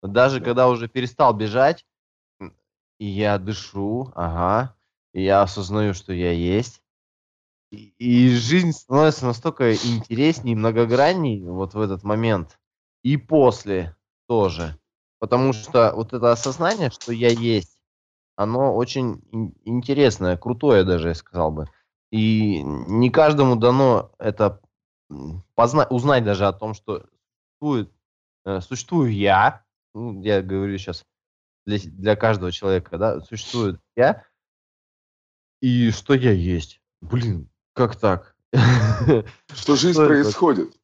Даже 0.02 0.40
когда 0.40 0.69
уже 0.69 0.88
перестал 0.88 1.33
бежать, 1.33 1.87
и 2.99 3.07
я 3.07 3.38
дышу, 3.38 4.12
ага, 4.14 4.76
и 5.12 5.23
я 5.23 5.42
осознаю, 5.42 5.95
что 5.95 6.12
я 6.12 6.33
есть. 6.33 6.83
И, 7.71 7.95
и 7.99 8.28
жизнь 8.35 8.73
становится 8.73 9.26
настолько 9.26 9.75
интереснее, 9.75 10.57
многогранней 10.57 11.42
вот 11.42 11.75
в 11.75 11.81
этот 11.81 12.02
момент. 12.02 12.59
И 13.02 13.16
после 13.16 13.97
тоже. 14.26 14.78
Потому 15.19 15.52
что 15.52 15.92
вот 15.95 16.12
это 16.12 16.33
осознание, 16.33 16.90
что 16.90 17.12
я 17.12 17.28
есть, 17.28 17.72
оно 18.37 18.75
очень 18.75 19.23
интересное, 19.65 20.37
крутое 20.37 20.85
даже, 20.85 21.09
я 21.09 21.15
сказал 21.15 21.51
бы. 21.51 21.67
И 22.11 22.62
не 22.62 23.11
каждому 23.11 23.57
дано 23.57 24.12
это 24.19 24.61
позна- 25.55 25.87
узнать 25.89 26.25
даже 26.25 26.47
о 26.47 26.53
том, 26.53 26.75
что 26.75 27.07
существует, 27.61 27.93
э, 28.45 28.61
существую 28.61 29.15
я, 29.15 29.65
ну, 29.95 30.23
я 30.23 30.43
говорю 30.43 30.77
сейчас 30.79 31.05
для, 31.67 31.79
для 31.79 32.17
каждого 32.17 32.53
человека, 32.53 32.99
да, 32.99 33.21
существует 33.21 33.81
я, 33.97 34.25
и 35.61 35.91
что 35.91 36.15
я 36.15 36.33
есть. 36.33 36.81
Блин, 37.01 37.49
как 37.73 37.97
так? 37.97 38.37
Что 39.55 39.77
жизнь 39.77 39.99
происходит. 39.99 40.77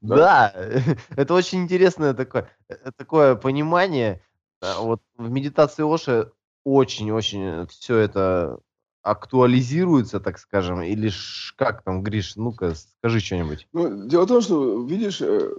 Да, 0.00 0.52
это 1.16 1.34
очень 1.34 1.62
интересное 1.62 2.14
такое, 2.14 2.50
э, 2.68 2.90
такое 2.96 3.36
понимание. 3.36 4.22
Вот 4.60 5.02
в 5.16 5.30
медитации 5.30 5.82
Оши 5.82 6.32
очень-очень 6.64 7.66
все 7.68 7.96
это 7.98 8.58
актуализируется, 9.02 10.18
так 10.18 10.38
скажем, 10.38 10.82
или 10.82 11.10
как 11.56 11.82
там, 11.82 12.02
Гриш, 12.02 12.36
ну-ка, 12.36 12.74
скажи 12.74 13.20
что-нибудь. 13.20 13.68
Ну, 13.72 14.06
дело 14.08 14.24
в 14.24 14.28
том, 14.28 14.40
что, 14.40 14.82
видишь, 14.82 15.20
э, 15.20 15.52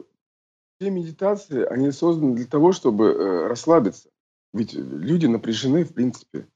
все 0.80 0.90
медитации, 0.90 1.64
они 1.64 1.92
созданы 1.92 2.36
для 2.36 2.48
того, 2.48 2.72
чтобы 2.74 3.06
э, 3.06 3.48
расслабиться. 3.48 4.10
Ведь 4.54 4.74
люди 4.74 5.28
напряжены, 5.28 5.84
в 5.84 5.94
принципе. 5.94 6.48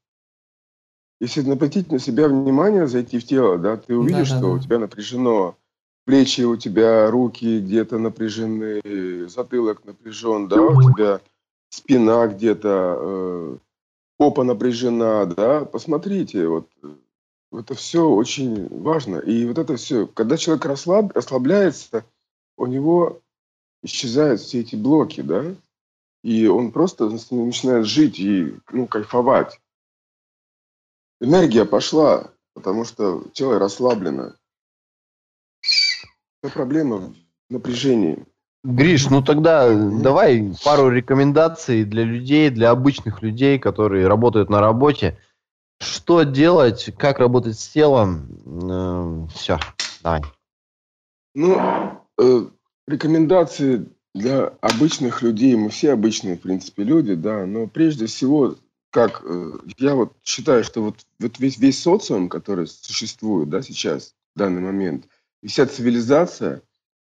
Если 1.21 1.47
обратить 1.49 1.91
на 1.91 1.99
себя 1.99 2.27
внимание, 2.27 2.87
зайти 2.87 3.19
в 3.19 3.25
тело, 3.25 3.57
да, 3.57 3.77
ты 3.77 3.95
увидишь, 3.95 4.29
да, 4.29 4.35
да, 4.35 4.39
что 4.39 4.47
да. 4.47 4.53
у 4.53 4.59
тебя 4.59 4.79
напряжено 4.79 5.57
плечи, 6.05 6.41
у 6.41 6.55
тебя 6.55 7.11
руки 7.11 7.59
где-то 7.59 7.99
напряжены, 7.99 9.27
затылок 9.27 9.85
напряжен, 9.85 10.47
да, 10.47 10.61
у 10.61 10.81
тебя 10.81 11.21
спина 11.69 12.27
где-то, 12.27 12.97
э, 12.99 13.57
попа 14.19 14.43
напряжена, 14.43 15.25
да. 15.25 15.65
Посмотрите, 15.65 16.47
вот 16.47 16.69
это 17.51 17.73
все 17.73 18.07
очень 18.07 18.67
важно. 18.69 19.15
И 19.17 19.47
вот 19.47 19.57
это 19.57 19.75
все, 19.77 20.05
когда 20.05 20.38
человек 20.38 20.65
расслаб, 20.65 21.15
расслабляется, 21.15 22.05
у 22.55 22.67
него 22.67 23.19
исчезают 23.81 24.41
все 24.41 24.59
эти 24.59 24.75
блоки, 24.75 25.21
да 25.21 25.55
и 26.23 26.47
он 26.47 26.71
просто 26.71 27.09
начинает 27.09 27.85
жить 27.85 28.19
и 28.19 28.57
ну, 28.71 28.88
кайфовать. 28.88 29.59
Энергия 31.21 31.65
пошла, 31.65 32.31
потому 32.53 32.85
что 32.85 33.23
тело 33.33 33.59
расслаблено. 33.59 34.35
Вся 35.61 36.53
проблема 36.53 37.13
в 37.49 37.53
напряжении. 37.53 38.25
Гриш, 38.63 39.09
ну 39.09 39.23
тогда 39.23 39.73
давай 39.73 40.53
пару 40.63 40.89
рекомендаций 40.89 41.85
для 41.85 42.03
людей, 42.03 42.49
для 42.49 42.71
обычных 42.71 43.21
людей, 43.21 43.57
которые 43.57 44.07
работают 44.07 44.49
на 44.49 44.59
работе. 44.59 45.17
Что 45.81 46.23
делать, 46.23 46.89
как 46.97 47.19
работать 47.19 47.57
с 47.57 47.69
телом? 47.69 48.27
Э, 48.45 49.27
все, 49.33 49.59
давай. 50.03 50.23
Ну, 51.35 51.57
э, 52.19 52.45
рекомендации 52.85 53.87
для 54.13 54.47
обычных 54.59 55.21
людей, 55.21 55.55
мы 55.55 55.69
все 55.69 55.93
обычные, 55.93 56.35
в 56.35 56.41
принципе, 56.41 56.83
люди, 56.83 57.15
да, 57.15 57.45
но 57.45 57.67
прежде 57.67 58.07
всего, 58.07 58.55
как 58.91 59.23
э, 59.23 59.51
я 59.77 59.95
вот 59.95 60.17
считаю, 60.23 60.65
что 60.65 60.81
вот, 60.81 61.05
вот 61.19 61.39
весь, 61.39 61.57
весь 61.57 61.81
социум, 61.81 62.27
который 62.27 62.67
существует, 62.67 63.49
да, 63.49 63.61
сейчас, 63.61 64.15
в 64.35 64.39
данный 64.39 64.61
момент, 64.61 65.05
и 65.41 65.47
вся 65.47 65.65
цивилизация, 65.65 66.61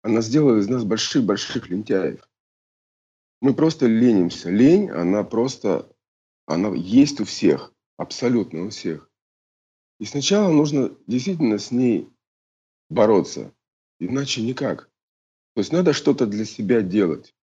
она 0.02 0.21
сделала 0.21 0.59
из 0.59 0.69
нас 0.69 0.85
больших-больших 0.85 1.69
лентяев. 1.69 2.28
Мы 3.40 3.54
просто 3.54 3.87
ленимся. 3.87 4.50
Лень, 4.50 4.90
она 4.90 5.25
просто, 5.25 5.90
она 6.47 6.69
есть 6.75 7.21
у 7.21 7.25
всех, 7.25 7.73
абсолютно 7.97 8.64
у 8.64 8.71
всех. 8.71 9.11
И 9.99 10.04
сначала 10.04 10.50
нужно 10.50 10.95
действительно 11.07 11.59
с 11.59 11.71
ней 11.71 12.09
бороться, 12.88 13.52
иначе 13.99 14.42
никак. 14.42 14.90
То 15.54 15.61
есть 15.61 15.73
надо 15.73 15.92
что-то 15.92 16.26
для 16.26 16.45
себя 16.45 16.80
делать. 16.83 17.35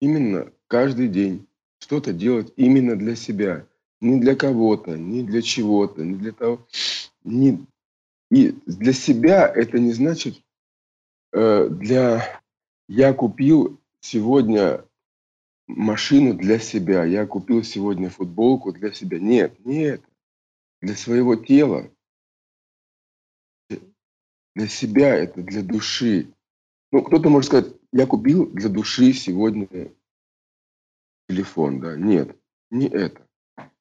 Именно 0.00 0.52
каждый 0.68 1.08
день 1.08 1.46
что-то 1.80 2.12
делать 2.12 2.52
именно 2.56 2.96
для 2.96 3.16
себя. 3.16 3.66
Не 4.00 4.20
для 4.20 4.36
кого-то, 4.36 4.96
не 4.96 5.24
для 5.24 5.42
чего-то, 5.42 6.04
не 6.04 6.14
для 6.14 6.30
того. 6.30 6.64
Не, 7.24 7.66
не, 8.30 8.52
для 8.66 8.92
себя 8.92 9.48
это 9.48 9.80
не 9.80 9.92
значит 9.92 10.40
для... 11.32 12.42
Я 12.88 13.12
купил 13.12 13.80
сегодня 14.00 14.84
машину 15.66 16.34
для 16.34 16.58
себя, 16.58 17.04
я 17.04 17.26
купил 17.26 17.62
сегодня 17.62 18.08
футболку 18.08 18.72
для 18.72 18.92
себя. 18.92 19.18
Нет, 19.18 19.64
нет. 19.64 20.02
Для 20.80 20.94
своего 20.94 21.36
тела. 21.36 21.90
для 24.58 24.66
себя, 24.66 25.14
это 25.14 25.40
для 25.40 25.62
души. 25.62 26.34
Ну, 26.90 27.02
кто-то 27.02 27.28
может 27.28 27.46
сказать, 27.46 27.72
я 27.92 28.06
купил 28.06 28.50
для 28.50 28.68
души 28.68 29.12
сегодня 29.12 29.68
телефон, 31.28 31.80
да. 31.80 31.96
Нет, 31.96 32.36
не 32.70 32.88
это. 32.88 33.24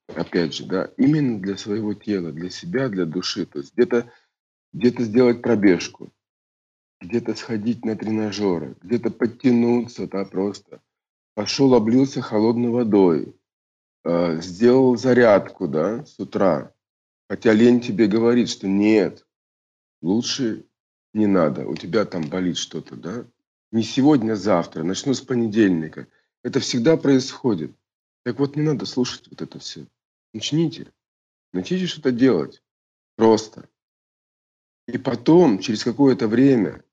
Опять 0.07 0.53
же, 0.53 0.65
да, 0.67 0.91
именно 0.97 1.39
для 1.39 1.57
своего 1.57 1.95
тела, 1.95 2.31
для 2.31 2.51
себя, 2.51 2.89
для 2.89 3.05
души. 3.05 3.47
То 3.47 3.59
есть 3.59 3.73
где-то 3.73 4.11
где 4.71 4.89
сделать 5.03 5.41
пробежку, 5.41 6.11
где-то 6.99 7.35
сходить 7.35 7.85
на 7.85 7.95
тренажеры, 7.95 8.75
где-то 8.81 9.11
подтянуться, 9.11 10.07
да, 10.07 10.25
просто. 10.25 10.81
Пошел, 11.35 11.73
облился 11.75 12.21
холодной 12.21 12.69
водой, 12.69 13.35
э, 14.03 14.41
сделал 14.41 14.97
зарядку, 14.97 15.67
да, 15.67 16.05
с 16.05 16.19
утра. 16.19 16.73
Хотя 17.29 17.53
лень 17.53 17.81
тебе 17.81 18.07
говорит, 18.07 18.49
что 18.49 18.67
нет, 18.67 19.25
лучше 20.01 20.65
не 21.13 21.27
надо, 21.27 21.67
у 21.67 21.75
тебя 21.75 22.05
там 22.05 22.23
болит 22.23 22.57
что-то, 22.57 22.95
да. 22.95 23.25
Не 23.71 23.83
сегодня, 23.83 24.33
а 24.33 24.35
завтра, 24.35 24.83
начну 24.83 25.13
с 25.13 25.21
понедельника. 25.21 26.07
Это 26.43 26.59
всегда 26.59 26.95
происходит. 26.95 27.75
Так 28.23 28.39
вот, 28.39 28.55
не 28.55 28.61
надо 28.61 28.85
слушать 28.85 29.27
вот 29.29 29.41
это 29.41 29.59
все. 29.59 29.85
Начните. 30.33 30.91
Начните 31.53 31.85
что-то 31.87 32.11
делать. 32.11 32.63
Просто. 33.15 33.69
И 34.87 34.97
потом, 34.97 35.59
через 35.59 35.83
какое-то 35.83 36.27
время, 36.27 36.83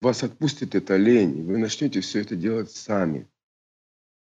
вас 0.00 0.22
отпустит 0.22 0.74
эта 0.74 0.96
лень, 0.96 1.38
и 1.38 1.42
вы 1.42 1.58
начнете 1.58 2.00
все 2.00 2.20
это 2.20 2.36
делать 2.36 2.70
сами. 2.70 3.28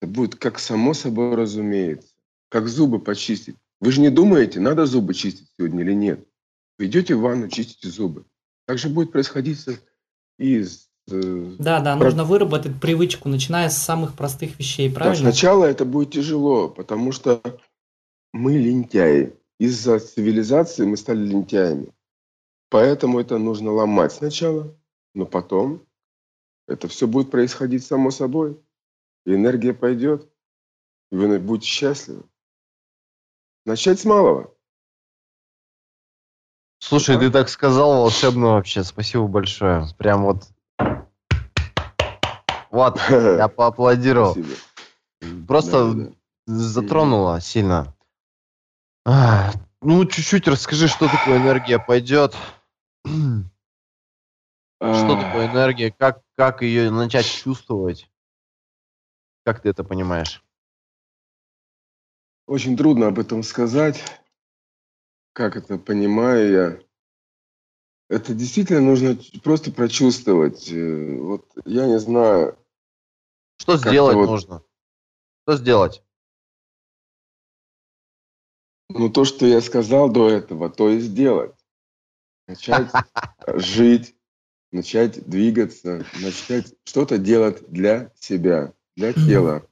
Это 0.01 0.12
будет 0.12 0.36
как 0.36 0.60
само 0.60 0.94
собой 0.94 1.36
разумеется, 1.36 2.13
как 2.50 2.68
зубы 2.68 3.00
почистить. 3.00 3.58
Вы 3.82 3.92
же 3.92 4.01
не 4.01 4.10
думаете, 4.10 4.60
надо 4.60 4.86
зубы 4.86 5.13
чистить 5.13 5.48
сегодня 5.58 5.82
или 5.82 5.94
нет. 5.94 6.25
Вы 6.78 6.86
идете 6.86 7.16
в 7.16 7.22
ванну, 7.22 7.50
чистите 7.50 7.89
зубы. 7.89 8.25
Так 8.66 8.78
же 8.78 8.89
будет 8.89 9.12
происходить 9.12 9.60
и 10.38 10.63
с... 10.63 10.88
Э, 11.12 11.56
да, 11.60 11.80
да, 11.82 11.96
нужно 11.96 12.24
выработать 12.24 12.80
привычку, 12.80 13.30
начиная 13.30 13.70
с 13.70 13.78
самых 13.78 14.16
простых 14.16 14.58
вещей, 14.60 14.89
правильно? 14.92 15.25
Да, 15.25 15.32
сначала 15.32 15.66
это 15.66 15.86
будет 15.86 16.12
тяжело, 16.12 16.70
потому 16.70 17.12
что 17.12 17.42
мы 18.32 18.58
лентяи. 18.58 19.34
Из-за 19.60 20.00
цивилизации 20.00 20.86
мы 20.86 20.96
стали 20.96 21.25
лентяями. 21.25 21.92
Поэтому 22.70 23.20
это 23.20 23.38
нужно 23.38 23.72
ломать 23.72 24.13
сначала, 24.13 24.74
но 25.13 25.25
потом 25.25 25.86
это 26.68 26.88
все 26.88 27.08
будет 27.08 27.32
происходить 27.32 27.86
само 27.86 28.12
собой. 28.12 28.60
И 29.25 29.34
энергия 29.34 29.74
пойдет, 29.74 30.30
и 31.12 31.16
вы 31.16 31.39
будете 31.39 31.68
счастливы. 31.68 32.24
Начать 33.66 34.00
с 34.00 34.06
малого. 34.06 34.54
Слушай, 36.80 37.18
а? 37.18 37.20
ты 37.20 37.30
так 37.30 37.50
сказал 37.50 38.01
волшебно 38.01 38.54
вообще. 38.54 38.84
Спасибо 38.84 39.28
большое. 39.28 39.86
Прям 39.98 40.24
вот. 40.24 40.48
Вот, 42.72 43.00
я 43.10 43.48
поаплодировал. 43.56 44.32
Спасибо. 44.32 45.46
Просто 45.48 45.94
да, 45.94 46.06
да. 46.06 46.13
затронуло 46.46 47.42
сильно. 47.42 47.94
А, 49.06 49.51
ну, 49.82 50.06
чуть-чуть 50.06 50.48
расскажи, 50.48 50.88
что 50.88 51.08
такое 51.10 51.38
энергия 51.38 51.80
пойдет. 51.80 52.36
Что 54.79 55.21
такое 55.21 55.48
энергия? 55.48 55.91
Как, 55.91 56.21
как 56.36 56.62
ее 56.62 56.89
начать 56.89 57.25
чувствовать? 57.25 58.09
Как 59.43 59.62
ты 59.62 59.69
это 59.69 59.83
понимаешь? 59.83 60.43
Очень 62.48 62.77
трудно 62.77 63.07
об 63.07 63.19
этом 63.19 63.43
сказать. 63.43 64.01
Как 65.33 65.57
это 65.57 65.77
понимаю 65.77 66.51
я. 66.51 66.79
Это 68.09 68.33
действительно 68.33 68.81
нужно 68.81 69.18
просто 69.44 69.72
прочувствовать. 69.72 70.72
Э, 70.72 71.18
вот 71.18 71.46
я 71.65 71.85
не 71.85 72.00
знаю. 72.00 72.57
Что 73.57 73.77
сделать 73.77 74.15
вот... 74.15 74.27
нужно? 74.27 74.63
Что 75.44 75.57
сделать? 75.57 76.03
Ну, 78.89 79.09
то, 79.09 79.25
что 79.25 79.46
я 79.46 79.61
сказал 79.61 80.09
до 80.09 80.29
этого, 80.29 80.70
то 80.70 80.89
и 80.89 81.00
сделать. 81.00 81.53
Начать 82.48 82.89
жить, 83.48 84.15
начать 84.72 85.27
двигаться, 85.27 86.05
начать 86.22 86.74
что-то 86.84 87.18
делать 87.18 87.70
для 87.70 88.12
себя, 88.20 88.74
для 88.96 89.14
тела. 89.14 89.66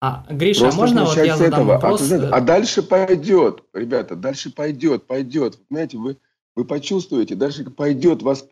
А, 0.00 0.26
Гриша, 0.30 0.60
Просто 0.62 0.80
можно 0.80 1.04
вот 1.04 1.16
я 1.16 1.36
задам 1.36 1.62
этого. 1.62 1.74
А 1.74 1.74
вопрос? 1.76 2.00
А, 2.00 2.04
знаете, 2.04 2.26
а 2.26 2.40
дальше 2.40 2.82
пойдет, 2.82 3.64
ребята, 3.72 4.14
дальше 4.14 4.52
пойдет, 4.52 5.06
пойдет. 5.06 5.58
Знаете, 5.70 5.96
вы, 5.96 6.18
вы 6.54 6.64
почувствуете, 6.64 7.34
дальше 7.34 7.64
пойдет, 7.70 8.22
вас 8.22 8.46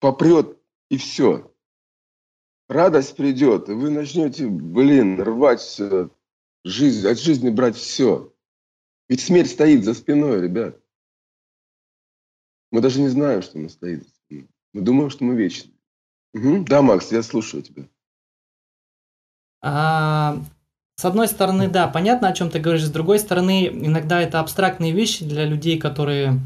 попрет, 0.00 0.58
и 0.90 0.96
все. 0.96 1.50
Радость 2.68 3.16
придет, 3.16 3.68
и 3.68 3.72
вы 3.72 3.90
начнете, 3.90 4.46
блин, 4.46 5.20
рвать 5.20 5.80
жизнь, 6.64 7.06
от 7.06 7.18
жизни 7.18 7.50
брать 7.50 7.76
все. 7.76 8.32
Ведь 9.08 9.20
смерть 9.20 9.50
стоит 9.50 9.84
за 9.84 9.94
спиной, 9.94 10.40
ребят. 10.40 10.80
Мы 12.70 12.80
даже 12.80 13.00
не 13.00 13.08
знаем, 13.08 13.42
что 13.42 13.58
она 13.58 13.68
стоит. 13.68 14.08
Мы 14.74 14.82
думаем, 14.82 15.08
что 15.08 15.24
мы 15.24 15.36
вечны. 15.36 15.70
Угу. 16.34 16.64
Да, 16.68 16.82
Макс, 16.82 17.10
я 17.12 17.22
слушаю 17.22 17.62
тебя. 17.62 17.84
А, 19.62 20.36
с 20.96 21.04
одной 21.04 21.28
стороны, 21.28 21.68
да, 21.68 21.86
понятно, 21.88 22.28
о 22.28 22.32
чем 22.32 22.50
ты 22.50 22.58
говоришь. 22.58 22.84
С 22.84 22.90
другой 22.90 23.20
стороны, 23.20 23.68
иногда 23.68 24.20
это 24.20 24.40
абстрактные 24.40 24.92
вещи 24.92 25.24
для 25.24 25.46
людей, 25.46 25.78
которые, 25.78 26.40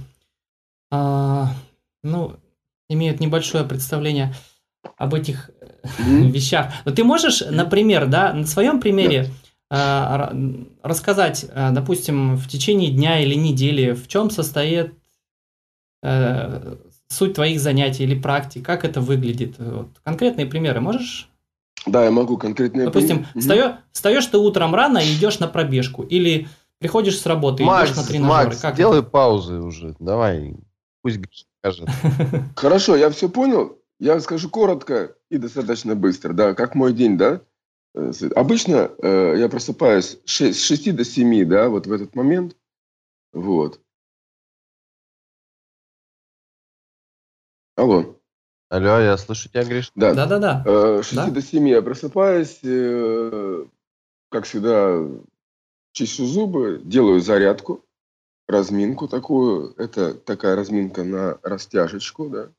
а, 0.90 1.54
ну, 2.02 2.36
имеют 2.90 3.18
небольшое 3.18 3.64
представление 3.64 4.34
об 4.98 5.14
этих 5.14 5.50
mm-hmm. 5.82 6.26
вещах. 6.30 6.72
Но 6.84 6.92
ты 6.92 7.04
можешь, 7.04 7.40
например, 7.40 8.06
да, 8.06 8.34
на 8.34 8.46
своем 8.46 8.78
примере 8.78 9.30
а, 9.70 10.32
рассказать, 10.82 11.46
а, 11.54 11.70
допустим, 11.70 12.36
в 12.36 12.46
течение 12.46 12.90
дня 12.90 13.20
или 13.20 13.34
недели, 13.34 13.92
в 13.92 14.06
чем 14.06 14.30
состоит 14.30 14.94
а, 16.02 16.78
суть 17.08 17.34
твоих 17.34 17.60
занятий 17.60 18.04
или 18.04 18.18
практик, 18.18 18.64
как 18.64 18.84
это 18.84 19.00
выглядит? 19.00 19.56
Вот. 19.58 19.88
Конкретные 20.04 20.46
примеры 20.46 20.80
можешь 20.80 21.30
да, 21.86 22.04
я 22.04 22.10
могу 22.10 22.36
конкретные. 22.36 22.86
Допустим, 22.86 23.26
встаешь, 23.36 23.76
встаешь 23.92 24.26
ты 24.26 24.38
утром 24.38 24.74
рано 24.74 24.98
и 24.98 25.14
идешь 25.14 25.38
на 25.38 25.48
пробежку. 25.48 26.02
Или 26.02 26.48
приходишь 26.78 27.18
с 27.18 27.26
работы 27.26 27.62
и 27.62 27.66
Макс, 27.66 27.90
идешь 27.90 27.96
на 27.96 28.02
тренажеры. 28.04 28.48
Макс, 28.48 28.60
как 28.60 28.76
делай 28.76 29.00
это? 29.00 29.08
паузы 29.08 29.60
уже. 29.60 29.94
Давай, 29.98 30.56
пусть 31.02 31.20
скажет. 31.60 31.88
Хорошо, 32.56 32.96
я 32.96 33.10
все 33.10 33.28
понял. 33.28 33.78
Я 34.00 34.20
скажу 34.20 34.48
коротко 34.48 35.14
и 35.30 35.38
достаточно 35.38 35.94
быстро. 35.94 36.32
Да, 36.32 36.54
как 36.54 36.74
мой 36.74 36.92
день, 36.92 37.16
да? 37.16 37.40
Э, 37.94 38.12
обычно 38.36 38.90
э, 39.02 39.34
я 39.38 39.48
просыпаюсь 39.48 40.18
с 40.24 40.30
6, 40.30 40.58
с 40.58 40.62
6 40.62 40.94
до 40.94 41.04
7, 41.04 41.44
да, 41.48 41.68
вот 41.68 41.86
в 41.86 41.92
этот 41.92 42.14
момент. 42.14 42.56
Вот. 43.32 43.80
Алло. 47.78 48.16
Алло, 48.70 48.98
я 48.98 49.16
слышу 49.16 49.48
тебя, 49.48 49.64
Гриш. 49.64 49.92
Да, 49.94 50.12
да, 50.12 50.26
да. 50.26 50.38
да. 50.40 50.62
Э, 50.66 51.00
6 51.00 51.14
да? 51.14 51.30
до 51.30 51.40
7 51.40 51.68
я 51.68 51.80
просыпаюсь, 51.80 52.58
э, 52.64 53.66
как 54.30 54.46
всегда, 54.46 55.06
чищу 55.92 56.26
зубы, 56.26 56.80
делаю 56.84 57.20
зарядку, 57.20 57.84
разминку 58.48 59.06
такую. 59.06 59.74
Это 59.76 60.14
такая 60.14 60.56
разминка 60.56 61.04
на 61.04 61.38
растяжечку, 61.44 62.28
да. 62.28 62.50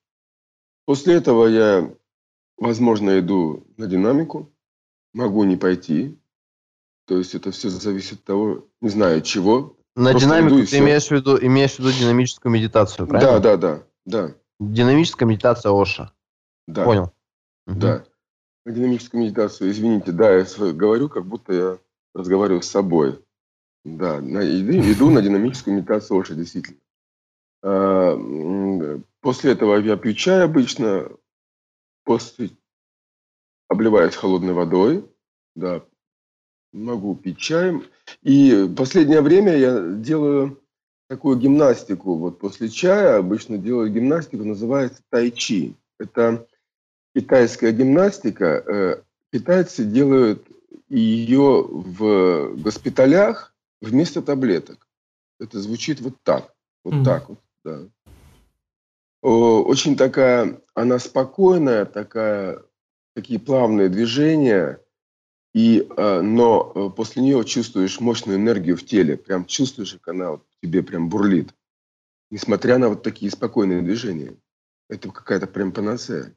После 0.86 1.16
этого 1.16 1.48
я, 1.48 1.94
возможно, 2.58 3.20
иду 3.20 3.68
на 3.76 3.88
динамику, 3.88 4.50
могу 5.14 5.44
не 5.44 5.58
пойти. 5.58 6.18
То 7.08 7.18
есть 7.18 7.36
это 7.36 7.52
все 7.52 7.70
зависит 7.70 8.20
от 8.20 8.24
того, 8.24 8.68
не 8.80 8.88
знаю, 8.88 9.22
чего. 9.22 9.76
На 9.98 10.12
Просто 10.12 10.30
динамику 10.30 10.66
ты 10.66 10.78
имеешь 10.78 11.08
в, 11.08 11.12
виду, 11.12 11.38
имеешь 11.38 11.76
в 11.76 11.80
виду 11.80 11.92
динамическую 11.92 12.54
медитацию, 12.54 13.06
правильно? 13.06 13.42
Да, 13.42 13.58
да, 13.58 13.58
да, 13.58 13.84
да. 14.06 14.36
Динамическая 14.60 15.28
медитация 15.28 15.72
Оша. 15.72 16.14
Да. 16.68 16.84
Понял. 16.86 17.14
Да. 17.66 18.04
Угу. 18.66 18.74
Динамическую 18.76 19.24
медитацию, 19.24 19.72
извините, 19.72 20.12
да, 20.12 20.32
я 20.32 20.46
говорю, 20.74 21.10
как 21.10 21.26
будто 21.26 21.54
я 21.54 21.78
разговариваю 22.14 22.62
с 22.62 22.68
собой. 22.68 23.24
Да, 23.86 24.20
на, 24.20 24.40
иду, 24.40 24.74
иду 24.74 25.10
на 25.10 25.22
динамическую 25.22 25.76
медитацию 25.76 26.20
Оша, 26.20 26.36
действительно. 26.36 26.80
А, 27.64 28.18
после 29.22 29.54
этого 29.54 29.78
я 29.78 29.98
пью 29.98 30.14
чай 30.14 30.44
обычно, 30.44 31.10
после 32.04 32.52
обливаюсь 33.68 34.16
холодной 34.16 34.54
водой, 34.54 35.10
да, 35.56 35.84
могу 36.74 37.16
пить 37.16 37.38
чаем. 37.38 37.86
И 38.22 38.64
в 38.64 38.76
последнее 38.76 39.22
время 39.22 39.56
я 39.56 39.80
делаю 39.80 40.62
такую 41.10 41.38
гимнастику. 41.38 42.16
Вот 42.16 42.40
после 42.40 42.70
чая 42.70 43.18
обычно 43.18 43.58
делаю 43.58 43.92
гимнастику, 43.92 44.44
называется 44.44 45.02
тайчи. 45.10 45.76
Это 46.00 46.48
китайская 47.16 47.72
гимнастика. 47.72 48.46
Э, 48.46 49.02
китайцы 49.34 49.84
делают 49.84 50.48
ее 50.88 51.64
в 51.68 52.56
госпиталях 52.58 53.54
вместо 53.82 54.22
таблеток. 54.22 54.88
Это 55.40 55.60
звучит 55.60 56.00
вот 56.00 56.16
так. 56.24 56.54
Вот 56.84 56.94
mm-hmm. 56.94 57.04
так 57.04 57.30
вот, 57.30 57.40
да. 57.64 57.80
очень 59.22 59.98
такая, 59.98 60.62
она 60.76 61.00
спокойная, 61.00 61.86
такая, 61.86 62.62
такие 63.16 63.40
плавные 63.40 63.90
движения, 63.90 64.80
и, 65.54 65.88
э, 65.98 66.22
но 66.22 66.72
э, 66.74 66.90
после 66.96 67.24
нее 67.24 67.44
чувствуешь 67.44 68.00
мощную 68.00 68.38
энергию 68.38 68.78
в 68.78 68.86
теле, 68.86 69.18
прям 69.18 69.46
чувствуешь, 69.46 69.94
как 69.94 70.10
она 70.10 70.32
вот 70.32 70.46
тебе 70.62 70.84
прям 70.84 71.10
бурлит, 71.10 71.54
несмотря 72.30 72.78
на 72.78 72.90
вот 72.90 73.04
такие 73.04 73.32
спокойные 73.32 73.82
движения. 73.82 74.36
Это 74.90 75.10
какая-то 75.10 75.48
прям 75.48 75.72
панацея. 75.72 76.36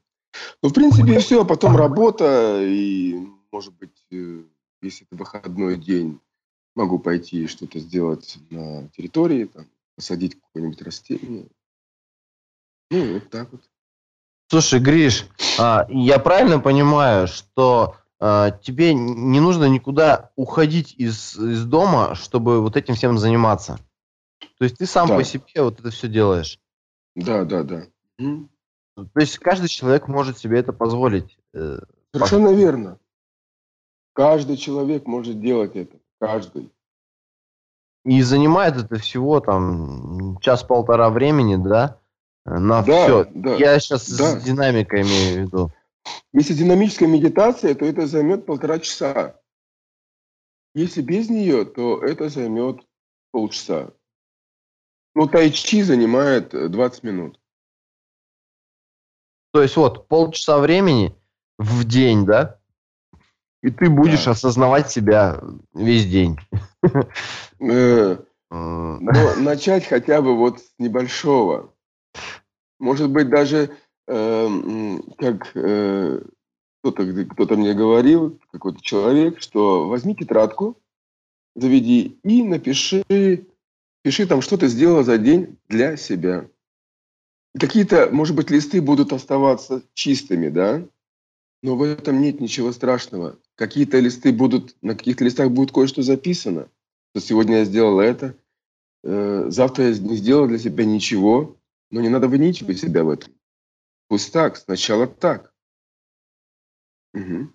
Ну, 0.61 0.69
в 0.69 0.73
принципе, 0.73 1.15
и 1.15 1.19
все, 1.19 1.41
а 1.41 1.45
потом 1.45 1.75
работа, 1.75 2.59
и, 2.63 3.19
может 3.51 3.75
быть, 3.75 4.05
э, 4.11 4.43
если 4.81 5.05
это 5.05 5.15
выходной 5.15 5.77
день, 5.77 6.19
могу 6.75 6.97
пойти 6.97 7.47
что-то 7.47 7.79
сделать 7.79 8.37
на 8.49 8.89
территории, 8.89 9.45
там, 9.45 9.67
посадить 9.95 10.39
какое-нибудь 10.41 10.81
растение. 10.81 11.47
Ну, 12.89 13.13
вот 13.15 13.29
так 13.29 13.51
вот. 13.51 13.61
Слушай, 14.49 14.79
Гриш, 14.79 15.25
а, 15.59 15.87
я 15.89 16.19
правильно 16.19 16.59
понимаю, 16.59 17.27
что 17.27 17.95
а, 17.95 18.02
тебе 18.63 18.93
не 18.93 19.41
нужно 19.41 19.65
никуда 19.65 20.31
уходить 20.35 20.95
из, 20.97 21.37
из 21.37 21.65
дома, 21.65 22.15
чтобы 22.15 22.61
вот 22.61 22.77
этим 22.77 22.95
всем 22.95 23.17
заниматься? 23.17 23.79
То 24.57 24.63
есть 24.63 24.77
ты 24.77 24.85
сам 24.85 25.09
да. 25.09 25.17
по 25.17 25.23
себе 25.23 25.43
вот 25.57 25.79
это 25.79 25.89
все 25.89 26.07
делаешь? 26.07 26.59
Да, 27.15 27.43
да, 27.43 27.63
да. 27.63 27.83
То 28.17 29.19
есть 29.19 29.37
каждый 29.39 29.67
человек 29.67 30.07
может 30.07 30.37
себе 30.37 30.59
это 30.59 30.71
позволить? 30.71 31.37
Э, 31.53 31.79
Совершенно 32.13 32.49
по... 32.49 32.53
верно. 32.53 32.99
Каждый 34.13 34.55
человек 34.57 35.05
может 35.07 35.41
делать 35.41 35.75
это. 35.75 35.97
Каждый. 36.19 36.71
И 38.05 38.21
занимает 38.21 38.77
это 38.77 38.95
всего 38.99 39.39
там 39.39 40.37
час-полтора 40.39 41.09
времени, 41.09 41.55
да? 41.55 41.99
На 42.45 42.83
да, 42.83 43.03
все. 43.03 43.25
Да, 43.33 43.55
Я 43.55 43.79
сейчас 43.79 44.09
да. 44.09 44.39
с 44.39 44.43
динамикой 44.43 45.01
имею 45.01 45.33
в 45.33 45.47
виду. 45.47 45.71
Если 46.33 46.53
динамическая 46.53 47.07
медитация, 47.07 47.75
то 47.75 47.85
это 47.85 48.07
займет 48.07 48.45
полтора 48.45 48.79
часа. 48.79 49.39
Если 50.73 51.01
без 51.01 51.29
нее, 51.29 51.65
то 51.65 52.03
это 52.03 52.29
займет 52.29 52.81
полчаса. 53.31 53.91
Ну, 55.15 55.27
тайчи 55.27 55.83
занимает 55.83 56.49
20 56.49 57.03
минут. 57.03 57.39
То 59.51 59.61
есть 59.61 59.75
вот 59.75 60.07
полчаса 60.07 60.57
времени 60.57 61.15
в 61.59 61.83
день, 61.83 62.25
да? 62.25 62.59
И 63.61 63.69
ты 63.69 63.89
будешь 63.89 64.25
да. 64.25 64.31
осознавать 64.31 64.91
себя 64.91 65.41
весь 65.73 66.05
день. 66.05 66.37
Э, 67.59 68.17
но 68.49 69.35
начать 69.37 69.85
хотя 69.87 70.21
бы 70.21 70.35
вот 70.35 70.59
с 70.59 70.73
небольшого. 70.77 71.73
Может 72.77 73.09
быть, 73.09 73.29
даже 73.29 73.57
э, 73.57 73.69
как 74.05 75.51
э, 75.55 76.21
кто-то 76.81 77.25
кто 77.25 77.55
мне 77.55 77.73
говорил, 77.73 78.39
какой-то 78.51 78.81
человек, 78.81 79.41
что 79.41 79.87
возьми 79.87 80.15
тетрадку, 80.15 80.77
заведи 81.55 82.19
и 82.23 82.43
напиши, 82.43 83.03
пиши 84.01 84.27
там, 84.27 84.41
что 84.41 84.57
ты 84.57 84.67
сделала 84.67 85.03
за 85.03 85.17
день 85.17 85.57
для 85.69 85.95
себя. 85.95 86.49
Какие-то, 87.57 88.09
может 88.11 88.35
быть, 88.35 88.49
листы 88.49 88.81
будут 88.81 89.13
оставаться 89.13 89.83
чистыми, 89.93 90.49
да? 90.49 90.85
Но 91.61 91.77
в 91.77 91.83
этом 91.83 92.19
нет 92.19 92.41
ничего 92.41 92.73
страшного. 92.73 93.39
Какие-то 93.55 93.99
листы 93.99 94.33
будут, 94.33 94.75
на 94.81 94.95
каких-то 94.95 95.23
листах 95.23 95.51
будет 95.51 95.71
кое-что 95.71 96.01
записано. 96.01 96.67
Что 97.11 97.25
сегодня 97.25 97.59
я 97.59 97.65
сделал 97.65 97.99
это, 97.99 98.35
э, 99.03 99.45
завтра 99.49 99.89
я 99.89 99.97
не 99.97 100.17
сделал 100.17 100.47
для 100.47 100.57
себя 100.57 100.83
ничего, 100.83 101.55
но 101.91 102.01
не 102.01 102.09
надо 102.09 102.27
выничивать 102.27 102.79
себя 102.79 103.03
в 103.03 103.09
этом. 103.09 103.31
Пусть 104.13 104.31
так, 104.31 104.57
сначала 104.57 105.07
так. 105.07 105.51
Угу. 107.15 107.49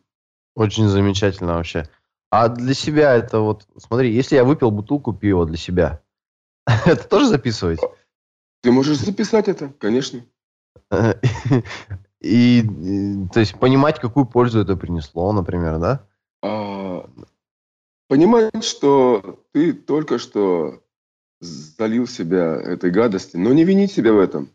Очень 0.56 0.88
замечательно 0.88 1.54
вообще. 1.54 1.88
А 2.30 2.48
для 2.48 2.74
себя 2.74 3.14
это 3.14 3.38
вот, 3.38 3.68
смотри, 3.76 4.12
если 4.12 4.34
я 4.34 4.42
выпил 4.42 4.72
бутылку 4.72 5.12
пива 5.12 5.46
для 5.46 5.56
себя, 5.56 6.02
это 6.66 7.08
тоже 7.08 7.28
записывать? 7.28 7.78
Ты 8.60 8.72
можешь 8.72 8.98
записать 8.98 9.46
это, 9.46 9.68
конечно. 9.68 10.26
И, 12.20 12.62
то 13.32 13.38
есть, 13.38 13.56
понимать, 13.60 14.00
какую 14.00 14.26
пользу 14.26 14.58
это 14.58 14.74
принесло, 14.74 15.32
например, 15.32 15.78
да? 15.78 16.08
А, 16.42 17.08
понимать, 18.08 18.64
что 18.64 19.44
ты 19.52 19.74
только 19.74 20.18
что 20.18 20.82
залил 21.38 22.08
себя 22.08 22.56
этой 22.56 22.90
гадости, 22.90 23.36
но 23.36 23.52
не 23.52 23.62
винить 23.62 23.92
себя 23.92 24.12
в 24.12 24.18
этом. 24.18 24.50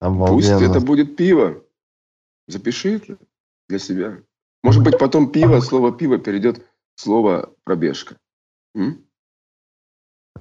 Обалденно. 0.00 0.58
Пусть 0.58 0.70
это 0.70 0.80
будет 0.80 1.16
пиво. 1.16 1.64
Запиши 2.48 2.96
это 2.96 3.18
для 3.68 3.78
себя. 3.78 4.22
Может 4.62 4.82
быть, 4.82 4.98
потом 4.98 5.32
пиво, 5.32 5.60
слово 5.60 5.96
пиво 5.96 6.18
перейдет 6.18 6.64
в 6.94 7.00
слово 7.00 7.54
пробежка. 7.64 8.16
М? 8.74 9.06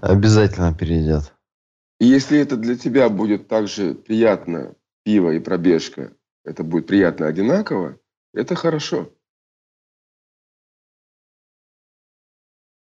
Обязательно 0.01 0.73
перейдет. 0.73 1.33
И 1.99 2.05
если 2.05 2.37
это 2.39 2.57
для 2.57 2.77
тебя 2.77 3.09
будет 3.09 3.47
также 3.47 3.95
приятно, 3.95 4.75
пиво 5.03 5.31
и 5.31 5.39
пробежка, 5.39 6.15
это 6.43 6.63
будет 6.63 6.87
приятно 6.87 7.27
одинаково, 7.27 7.99
это 8.33 8.55
хорошо. 8.55 9.11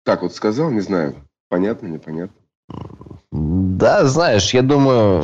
Так 0.04 0.22
вот 0.22 0.34
сказал, 0.34 0.70
не 0.70 0.80
знаю, 0.80 1.28
понятно, 1.48 1.86
непонятно. 1.86 2.36
Да, 3.84 4.06
знаешь, 4.06 4.54
я 4.54 4.62
думаю, 4.62 5.22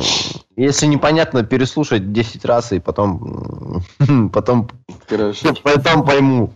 если 0.55 0.85
непонятно, 0.85 1.41
переслушать 1.41 2.13
10 2.13 2.45
раз 2.45 2.71
и 2.71 2.79
потом, 2.79 3.81
потом, 4.31 4.69
Хорошо. 5.09 5.55
потом 5.63 6.05
пойму. 6.05 6.53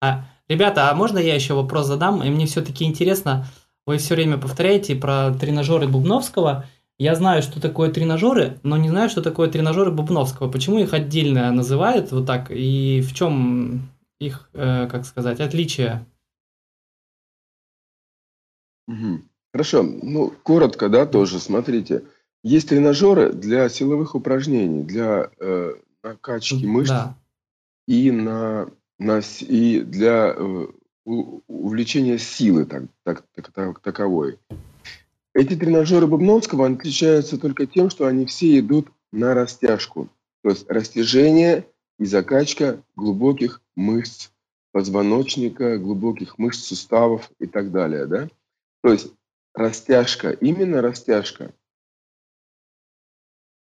А, 0.00 0.24
ребята, 0.48 0.88
а 0.88 0.94
можно 0.94 1.18
я 1.18 1.34
еще 1.34 1.52
вопрос 1.52 1.88
задам? 1.88 2.22
И 2.22 2.30
мне 2.30 2.46
все-таки 2.46 2.86
интересно, 2.86 3.46
вы 3.84 3.98
все 3.98 4.14
время 4.14 4.38
повторяете 4.38 4.94
про 4.96 5.30
тренажеры 5.34 5.86
Бубновского. 5.86 6.64
Я 6.98 7.14
знаю, 7.14 7.42
что 7.42 7.60
такое 7.60 7.90
тренажеры, 7.90 8.60
но 8.62 8.78
не 8.78 8.88
знаю, 8.88 9.10
что 9.10 9.20
такое 9.20 9.50
тренажеры 9.50 9.90
Бубновского. 9.90 10.50
Почему 10.50 10.78
их 10.78 10.94
отдельно 10.94 11.52
называют 11.52 12.12
вот 12.12 12.24
так? 12.24 12.50
И 12.50 13.02
в 13.02 13.12
чем 13.12 13.90
их, 14.18 14.48
э, 14.54 14.88
как 14.90 15.04
сказать, 15.04 15.38
отличие? 15.40 16.06
Угу. 18.88 19.20
Хорошо. 19.52 19.82
Ну, 19.82 20.32
коротко, 20.42 20.88
да, 20.88 21.06
тоже. 21.06 21.38
Смотрите. 21.38 22.04
Есть 22.42 22.70
тренажеры 22.70 23.32
для 23.32 23.68
силовых 23.68 24.14
упражнений, 24.14 24.82
для 24.82 25.30
э, 25.38 25.74
накачки 26.02 26.64
мышц 26.64 26.90
да. 26.90 27.16
и, 27.86 28.10
на, 28.10 28.68
на, 28.98 29.20
и 29.40 29.80
для 29.80 30.34
э, 30.36 30.66
увлечения 31.04 32.18
силы 32.18 32.64
так, 32.64 32.84
так, 33.04 33.24
так, 33.34 33.52
так, 33.52 33.80
таковой. 33.80 34.38
Эти 35.34 35.54
тренажеры 35.54 36.06
Бубновского 36.06 36.66
отличаются 36.66 37.38
только 37.38 37.66
тем, 37.66 37.90
что 37.90 38.06
они 38.06 38.26
все 38.26 38.58
идут 38.58 38.88
на 39.12 39.34
растяжку. 39.34 40.08
То 40.42 40.50
есть 40.50 40.68
растяжение 40.68 41.66
и 41.98 42.04
закачка 42.04 42.82
глубоких 42.96 43.62
мышц 43.76 44.30
позвоночника, 44.72 45.78
глубоких 45.78 46.38
мышц 46.38 46.64
суставов 46.64 47.30
и 47.38 47.46
так 47.46 47.70
далее. 47.70 48.06
Да? 48.06 48.28
То 48.82 48.92
есть 48.92 49.12
растяжка, 49.54 50.30
именно 50.30 50.80
растяжка. 50.80 51.54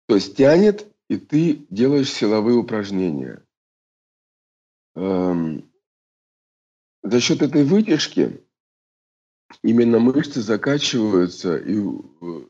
То 0.07 0.15
есть 0.15 0.37
тянет, 0.37 0.91
и 1.09 1.17
ты 1.17 1.67
делаешь 1.71 2.13
силовые 2.13 2.57
упражнения. 2.57 3.45
Эм, 4.95 5.71
за 7.03 7.21
счет 7.21 7.43
этой 7.43 7.65
вытяжки 7.65 8.45
именно 9.63 9.99
мышцы 9.99 10.41
закачиваются 10.41 11.57
и 11.57 11.79
э, 11.79 12.47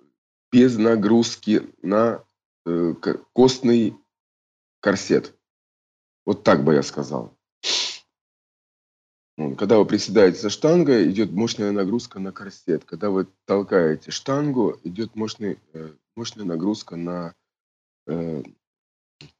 без 0.50 0.78
нагрузки 0.78 1.68
на 1.82 2.24
э, 2.64 2.94
костный 3.32 3.96
корсет. 4.80 5.34
Вот 6.24 6.44
так 6.44 6.64
бы 6.64 6.74
я 6.74 6.82
сказал. 6.82 7.36
Когда 9.56 9.78
вы 9.78 9.84
приседаете 9.84 10.38
со 10.38 10.50
штангой, 10.50 11.10
идет 11.12 11.30
мощная 11.30 11.70
нагрузка 11.70 12.18
на 12.18 12.32
корсет. 12.32 12.84
Когда 12.84 13.10
вы 13.10 13.28
толкаете 13.46 14.10
штангу, 14.10 14.80
идет 14.82 15.14
мощный, 15.14 15.58
э, 15.74 15.92
мощная 16.16 16.44
нагрузка 16.44 16.96
на 16.96 17.34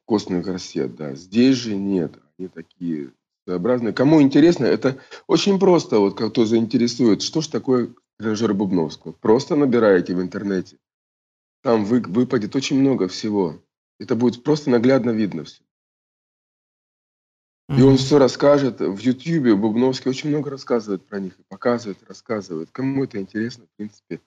костный 0.05 0.43
корсет. 0.43 0.95
Да. 0.95 1.15
Здесь 1.15 1.57
же 1.57 1.75
нет. 1.75 2.13
Они 2.37 2.47
такие 2.47 3.11
своеобразные. 3.45 3.93
Кому 3.93 4.21
интересно, 4.21 4.65
это 4.65 4.99
очень 5.27 5.59
просто, 5.59 5.99
вот 5.99 6.15
кто 6.15 6.45
заинтересует, 6.45 7.21
что 7.21 7.41
же 7.41 7.49
такое 7.49 7.93
тренажер 8.17 8.53
Бубновского. 8.53 9.11
Просто 9.11 9.55
набираете 9.55 10.15
в 10.15 10.21
интернете. 10.21 10.77
Там 11.61 11.83
вы, 11.83 12.01
выпадет 12.01 12.55
очень 12.55 12.79
много 12.79 13.07
всего. 13.07 13.61
Это 13.99 14.15
будет 14.15 14.43
просто 14.43 14.69
наглядно 14.69 15.09
видно 15.09 15.43
все. 15.43 15.61
И 17.77 17.81
он 17.81 17.97
все 17.97 18.17
расскажет. 18.17 18.79
В 18.79 18.97
Ютьюбе 18.97 19.55
Бубновский 19.55 20.09
очень 20.09 20.29
много 20.29 20.49
рассказывает 20.49 21.05
про 21.05 21.19
них. 21.19 21.33
показывает, 21.49 21.99
рассказывает. 22.07 22.69
Кому 22.71 23.03
это 23.03 23.19
интересно, 23.19 23.65
в 23.65 23.77
принципе, 23.77 24.19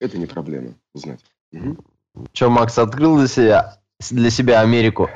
это 0.00 0.18
не 0.18 0.26
проблема 0.26 0.74
узнать. 0.94 1.20
Угу. 1.52 1.76
Че, 2.32 2.48
Макс, 2.48 2.76
открыл 2.78 3.16
для 3.18 3.28
себя, 3.28 3.78
для 4.10 4.30
себя 4.30 4.60
Америку? 4.60 5.08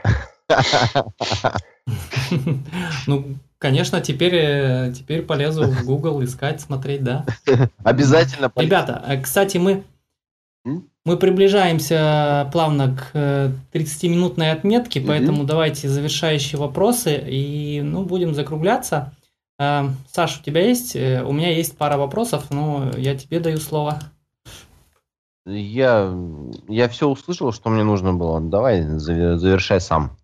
Ну, 3.08 3.36
конечно, 3.58 4.00
теперь, 4.00 4.34
э, 4.36 4.92
теперь 4.94 5.22
полезу 5.22 5.64
в 5.64 5.84
Google 5.84 6.22
искать, 6.22 6.60
смотреть, 6.60 7.02
да. 7.02 7.26
Обязательно. 7.82 8.52
Ребята, 8.54 9.02
э, 9.04 9.20
кстати, 9.20 9.56
мы 9.56 9.82
мы 10.64 11.16
приближаемся 11.16 12.48
плавно 12.52 12.96
к 12.96 13.16
30-минутной 13.72 14.46
э, 14.46 14.52
отметке, 14.52 15.00
поэтому 15.00 15.44
давайте 15.44 15.88
завершающие 15.88 16.58
вопросы 16.60 17.16
и 17.16 17.80
ну, 17.82 18.04
будем 18.04 18.34
закругляться. 18.34 19.16
Саш, 19.58 20.40
у 20.40 20.42
тебя 20.42 20.66
есть? 20.66 20.96
У 20.96 21.32
меня 21.32 21.54
есть 21.54 21.76
пара 21.76 21.96
вопросов, 21.96 22.50
но 22.50 22.90
я 22.96 23.16
тебе 23.16 23.40
даю 23.40 23.58
слово. 23.58 24.00
Я, 25.44 26.14
я 26.68 26.88
все 26.88 27.08
услышал, 27.08 27.52
что 27.52 27.68
мне 27.70 27.82
нужно 27.82 28.12
было. 28.12 28.40
Давай 28.40 28.82
завершай 28.82 29.80
сам. 29.80 30.16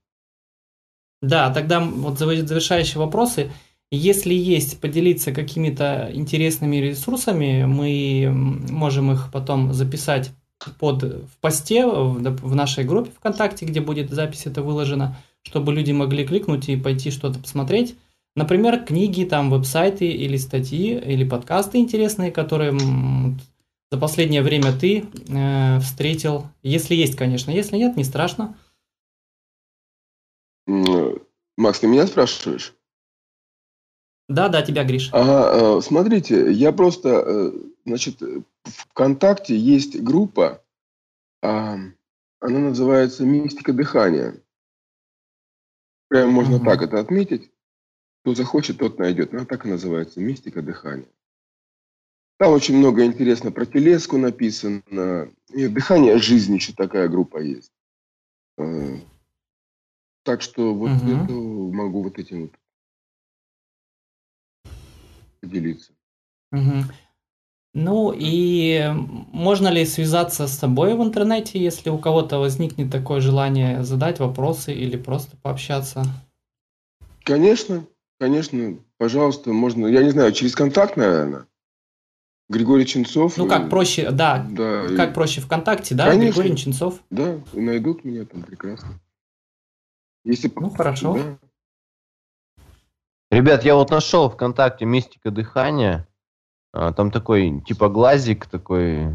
Да, 1.20 1.52
тогда 1.52 1.80
вот 1.80 2.18
завершающие 2.18 2.98
вопросы. 3.00 3.50
Если 3.90 4.34
есть 4.34 4.80
поделиться 4.80 5.32
какими-то 5.32 6.10
интересными 6.12 6.76
ресурсами, 6.76 7.64
мы 7.64 8.28
можем 8.30 9.12
их 9.12 9.30
потом 9.32 9.72
записать 9.72 10.30
под, 10.78 11.02
в 11.02 11.38
посте 11.40 11.86
в, 11.86 12.54
нашей 12.54 12.84
группе 12.84 13.10
ВКонтакте, 13.12 13.64
где 13.64 13.80
будет 13.80 14.10
запись 14.10 14.46
это 14.46 14.60
выложена, 14.60 15.16
чтобы 15.42 15.72
люди 15.72 15.92
могли 15.92 16.26
кликнуть 16.26 16.68
и 16.68 16.76
пойти 16.76 17.10
что-то 17.10 17.38
посмотреть. 17.38 17.96
Например, 18.36 18.84
книги, 18.84 19.24
там, 19.24 19.50
веб-сайты 19.50 20.06
или 20.06 20.36
статьи, 20.36 20.98
или 20.98 21.26
подкасты 21.26 21.78
интересные, 21.78 22.30
которые 22.30 22.72
за 23.90 23.98
последнее 23.98 24.42
время 24.42 24.72
ты 24.78 25.06
э, 25.28 25.80
встретил. 25.80 26.46
Если 26.62 26.94
есть, 26.94 27.16
конечно. 27.16 27.50
Если 27.50 27.76
нет, 27.76 27.96
не 27.96 28.04
страшно. 28.04 28.54
Макс, 31.56 31.80
ты 31.80 31.86
меня 31.86 32.06
спрашиваешь? 32.06 32.74
Да, 34.28 34.48
да, 34.48 34.62
тебя, 34.62 34.84
Гриш. 34.84 35.10
Э, 35.12 35.80
смотрите, 35.82 36.52
я 36.52 36.72
просто, 36.72 37.08
э, 37.26 37.52
значит, 37.86 38.22
ВКонтакте 38.64 39.56
есть 39.56 40.00
группа, 40.00 40.62
а, 41.42 41.78
она 42.40 42.58
называется 42.58 43.24
«Мистика 43.24 43.72
дыхания». 43.72 44.40
Прям 46.08 46.30
можно 46.30 46.56
угу. 46.56 46.64
так 46.64 46.82
это 46.82 47.00
отметить. 47.00 47.50
Кто 48.22 48.34
захочет, 48.34 48.78
тот 48.78 48.98
найдет. 48.98 49.32
Она 49.32 49.44
так 49.44 49.64
и 49.64 49.68
называется 49.68 50.20
«Мистика 50.20 50.62
дыхания». 50.62 51.08
Там 52.38 52.52
очень 52.52 52.76
много 52.76 53.04
интересно 53.04 53.50
про 53.50 53.66
телеску 53.66 54.16
написано. 54.16 55.30
И 55.52 55.66
дыхание 55.66 56.18
жизни 56.18 56.54
еще 56.56 56.72
такая 56.72 57.08
группа 57.08 57.38
есть. 57.38 57.72
Э, 58.58 58.98
так 60.22 60.42
что 60.42 60.74
вот 60.74 60.90
угу. 60.90 61.10
это 61.10 61.32
могу 61.32 62.02
вот 62.02 62.18
этим 62.18 62.42
вот 62.42 62.52
поделиться. 65.40 65.92
Угу. 66.52 66.84
Ну 67.74 68.14
и 68.16 68.90
можно 69.32 69.68
ли 69.68 69.84
связаться 69.84 70.46
с 70.46 70.56
тобой 70.58 70.94
в 70.94 71.02
интернете, 71.02 71.58
если 71.58 71.90
у 71.90 71.98
кого-то 71.98 72.38
возникнет 72.38 72.90
такое 72.90 73.20
желание 73.20 73.84
задать 73.84 74.18
вопросы 74.18 74.72
или 74.72 74.96
просто 74.96 75.36
пообщаться? 75.36 76.04
Конечно, 77.22 77.84
конечно, 78.18 78.78
пожалуйста, 78.96 79.52
можно, 79.52 79.86
я 79.86 80.02
не 80.02 80.10
знаю, 80.10 80.32
через 80.32 80.54
контакт, 80.54 80.96
наверное. 80.96 81.46
Григорий 82.48 82.86
Ченцов. 82.86 83.36
Ну 83.36 83.46
как 83.46 83.68
проще, 83.68 84.10
да, 84.10 84.46
да 84.50 84.86
как 84.96 85.10
и... 85.10 85.14
проще 85.14 85.42
ВКонтакте, 85.42 85.94
да, 85.94 86.06
конечно, 86.06 86.40
Григорий 86.40 86.56
Ченцов. 86.56 87.02
Да, 87.10 87.38
найдут 87.52 88.04
меня 88.04 88.24
там 88.24 88.42
прекрасно. 88.42 88.98
Если... 90.24 90.50
Ну 90.56 90.70
хорошо. 90.70 91.14
Да. 91.14 91.47
Ребят, 93.30 93.64
я 93.64 93.74
вот 93.74 93.90
нашел 93.90 94.30
ВКонтакте 94.30 94.86
«Мистика 94.86 95.30
дыхания». 95.30 96.08
А, 96.72 96.92
там 96.92 97.10
такой, 97.10 97.62
типа, 97.66 97.88
глазик 97.88 98.46
такой... 98.46 99.08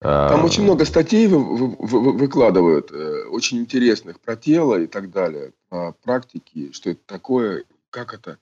А, 0.00 0.28
там 0.28 0.44
очень 0.44 0.62
много 0.62 0.84
статей 0.84 1.26
вы, 1.26 1.38
вы, 1.44 1.76
вы, 1.76 2.12
выкладывают, 2.12 2.90
э, 2.90 3.24
очень 3.24 3.58
интересных 3.58 4.20
про 4.20 4.36
тело 4.36 4.80
и 4.80 4.86
так 4.86 5.10
далее, 5.10 5.52
про 5.68 5.92
практики, 5.92 6.72
что 6.72 6.90
это 6.90 7.00
такое, 7.04 7.64
как 7.90 8.14
это. 8.14 8.38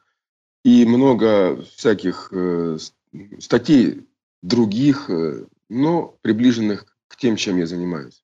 И 0.65 0.85
много 0.85 1.63
всяких 1.77 2.29
э, 2.33 2.79
статей 3.39 4.07
других, 4.43 5.09
э, 5.09 5.47
но 5.69 6.15
приближенных 6.23 6.87
к 7.09 7.17
тем, 7.17 7.37
чем 7.37 7.57
я 7.57 7.67
занимаюсь. 7.67 8.23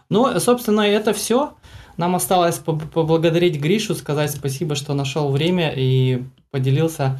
Ну, 0.10 0.39
собственно, 0.39 0.82
это 0.82 1.13
все. 1.13 1.56
Нам 1.98 2.15
осталось 2.15 2.60
поблагодарить 2.60 3.60
Гришу, 3.60 3.96
сказать 3.96 4.32
спасибо, 4.32 4.76
что 4.76 4.93
нашел 4.93 5.32
время 5.32 5.74
и 5.76 6.24
поделился 6.52 7.20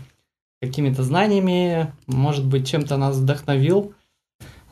какими-то 0.62 1.04
знаниями, 1.04 1.93
может 2.08 2.45
быть, 2.45 2.67
чем-то 2.67 2.97
нас 2.97 3.17
вдохновил. 3.17 3.93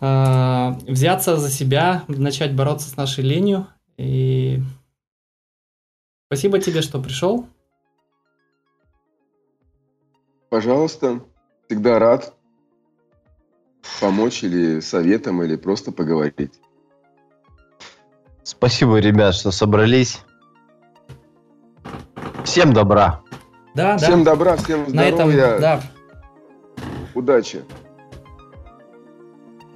Э, 0.01 0.71
взяться 0.87 1.37
за 1.37 1.49
себя, 1.49 2.03
начать 2.07 2.53
бороться 2.55 2.89
с 2.89 2.97
нашей 2.97 3.23
ленью. 3.23 3.67
И 3.97 4.59
спасибо 6.27 6.59
тебе, 6.59 6.81
что 6.81 7.01
пришел. 7.01 7.47
Пожалуйста, 10.49 11.21
всегда 11.65 11.99
рад 11.99 12.33
помочь 13.99 14.43
или 14.43 14.79
советом, 14.79 15.41
или 15.43 15.55
просто 15.55 15.91
поговорить. 15.91 16.53
Спасибо, 18.43 18.97
ребят, 18.97 19.33
что 19.33 19.51
собрались. 19.51 20.21
Всем 22.43 22.73
добра. 22.73 23.21
Да, 23.73 23.97
всем 23.97 24.23
да. 24.23 24.31
добра, 24.31 24.55
всем 24.57 24.87
здоровья. 24.87 24.93
На 24.93 25.03
этом, 25.03 25.61
да. 25.61 25.81
Удачи. 27.13 27.63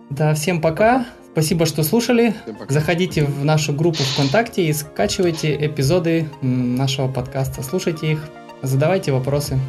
Да, 0.09 0.33
всем 0.33 0.61
пока. 0.61 1.05
Спасибо, 1.31 1.65
что 1.65 1.83
слушали. 1.83 2.33
Заходите 2.67 3.23
в 3.23 3.45
нашу 3.45 3.73
группу 3.73 4.03
ВКонтакте 4.03 4.65
и 4.65 4.73
скачивайте 4.73 5.55
эпизоды 5.65 6.27
нашего 6.41 7.07
подкаста. 7.07 7.61
Слушайте 7.63 8.13
их, 8.13 8.29
задавайте 8.61 9.11
вопросы. 9.11 9.59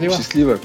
Счастливо. 0.00 0.16
Счастливо. 0.16 0.58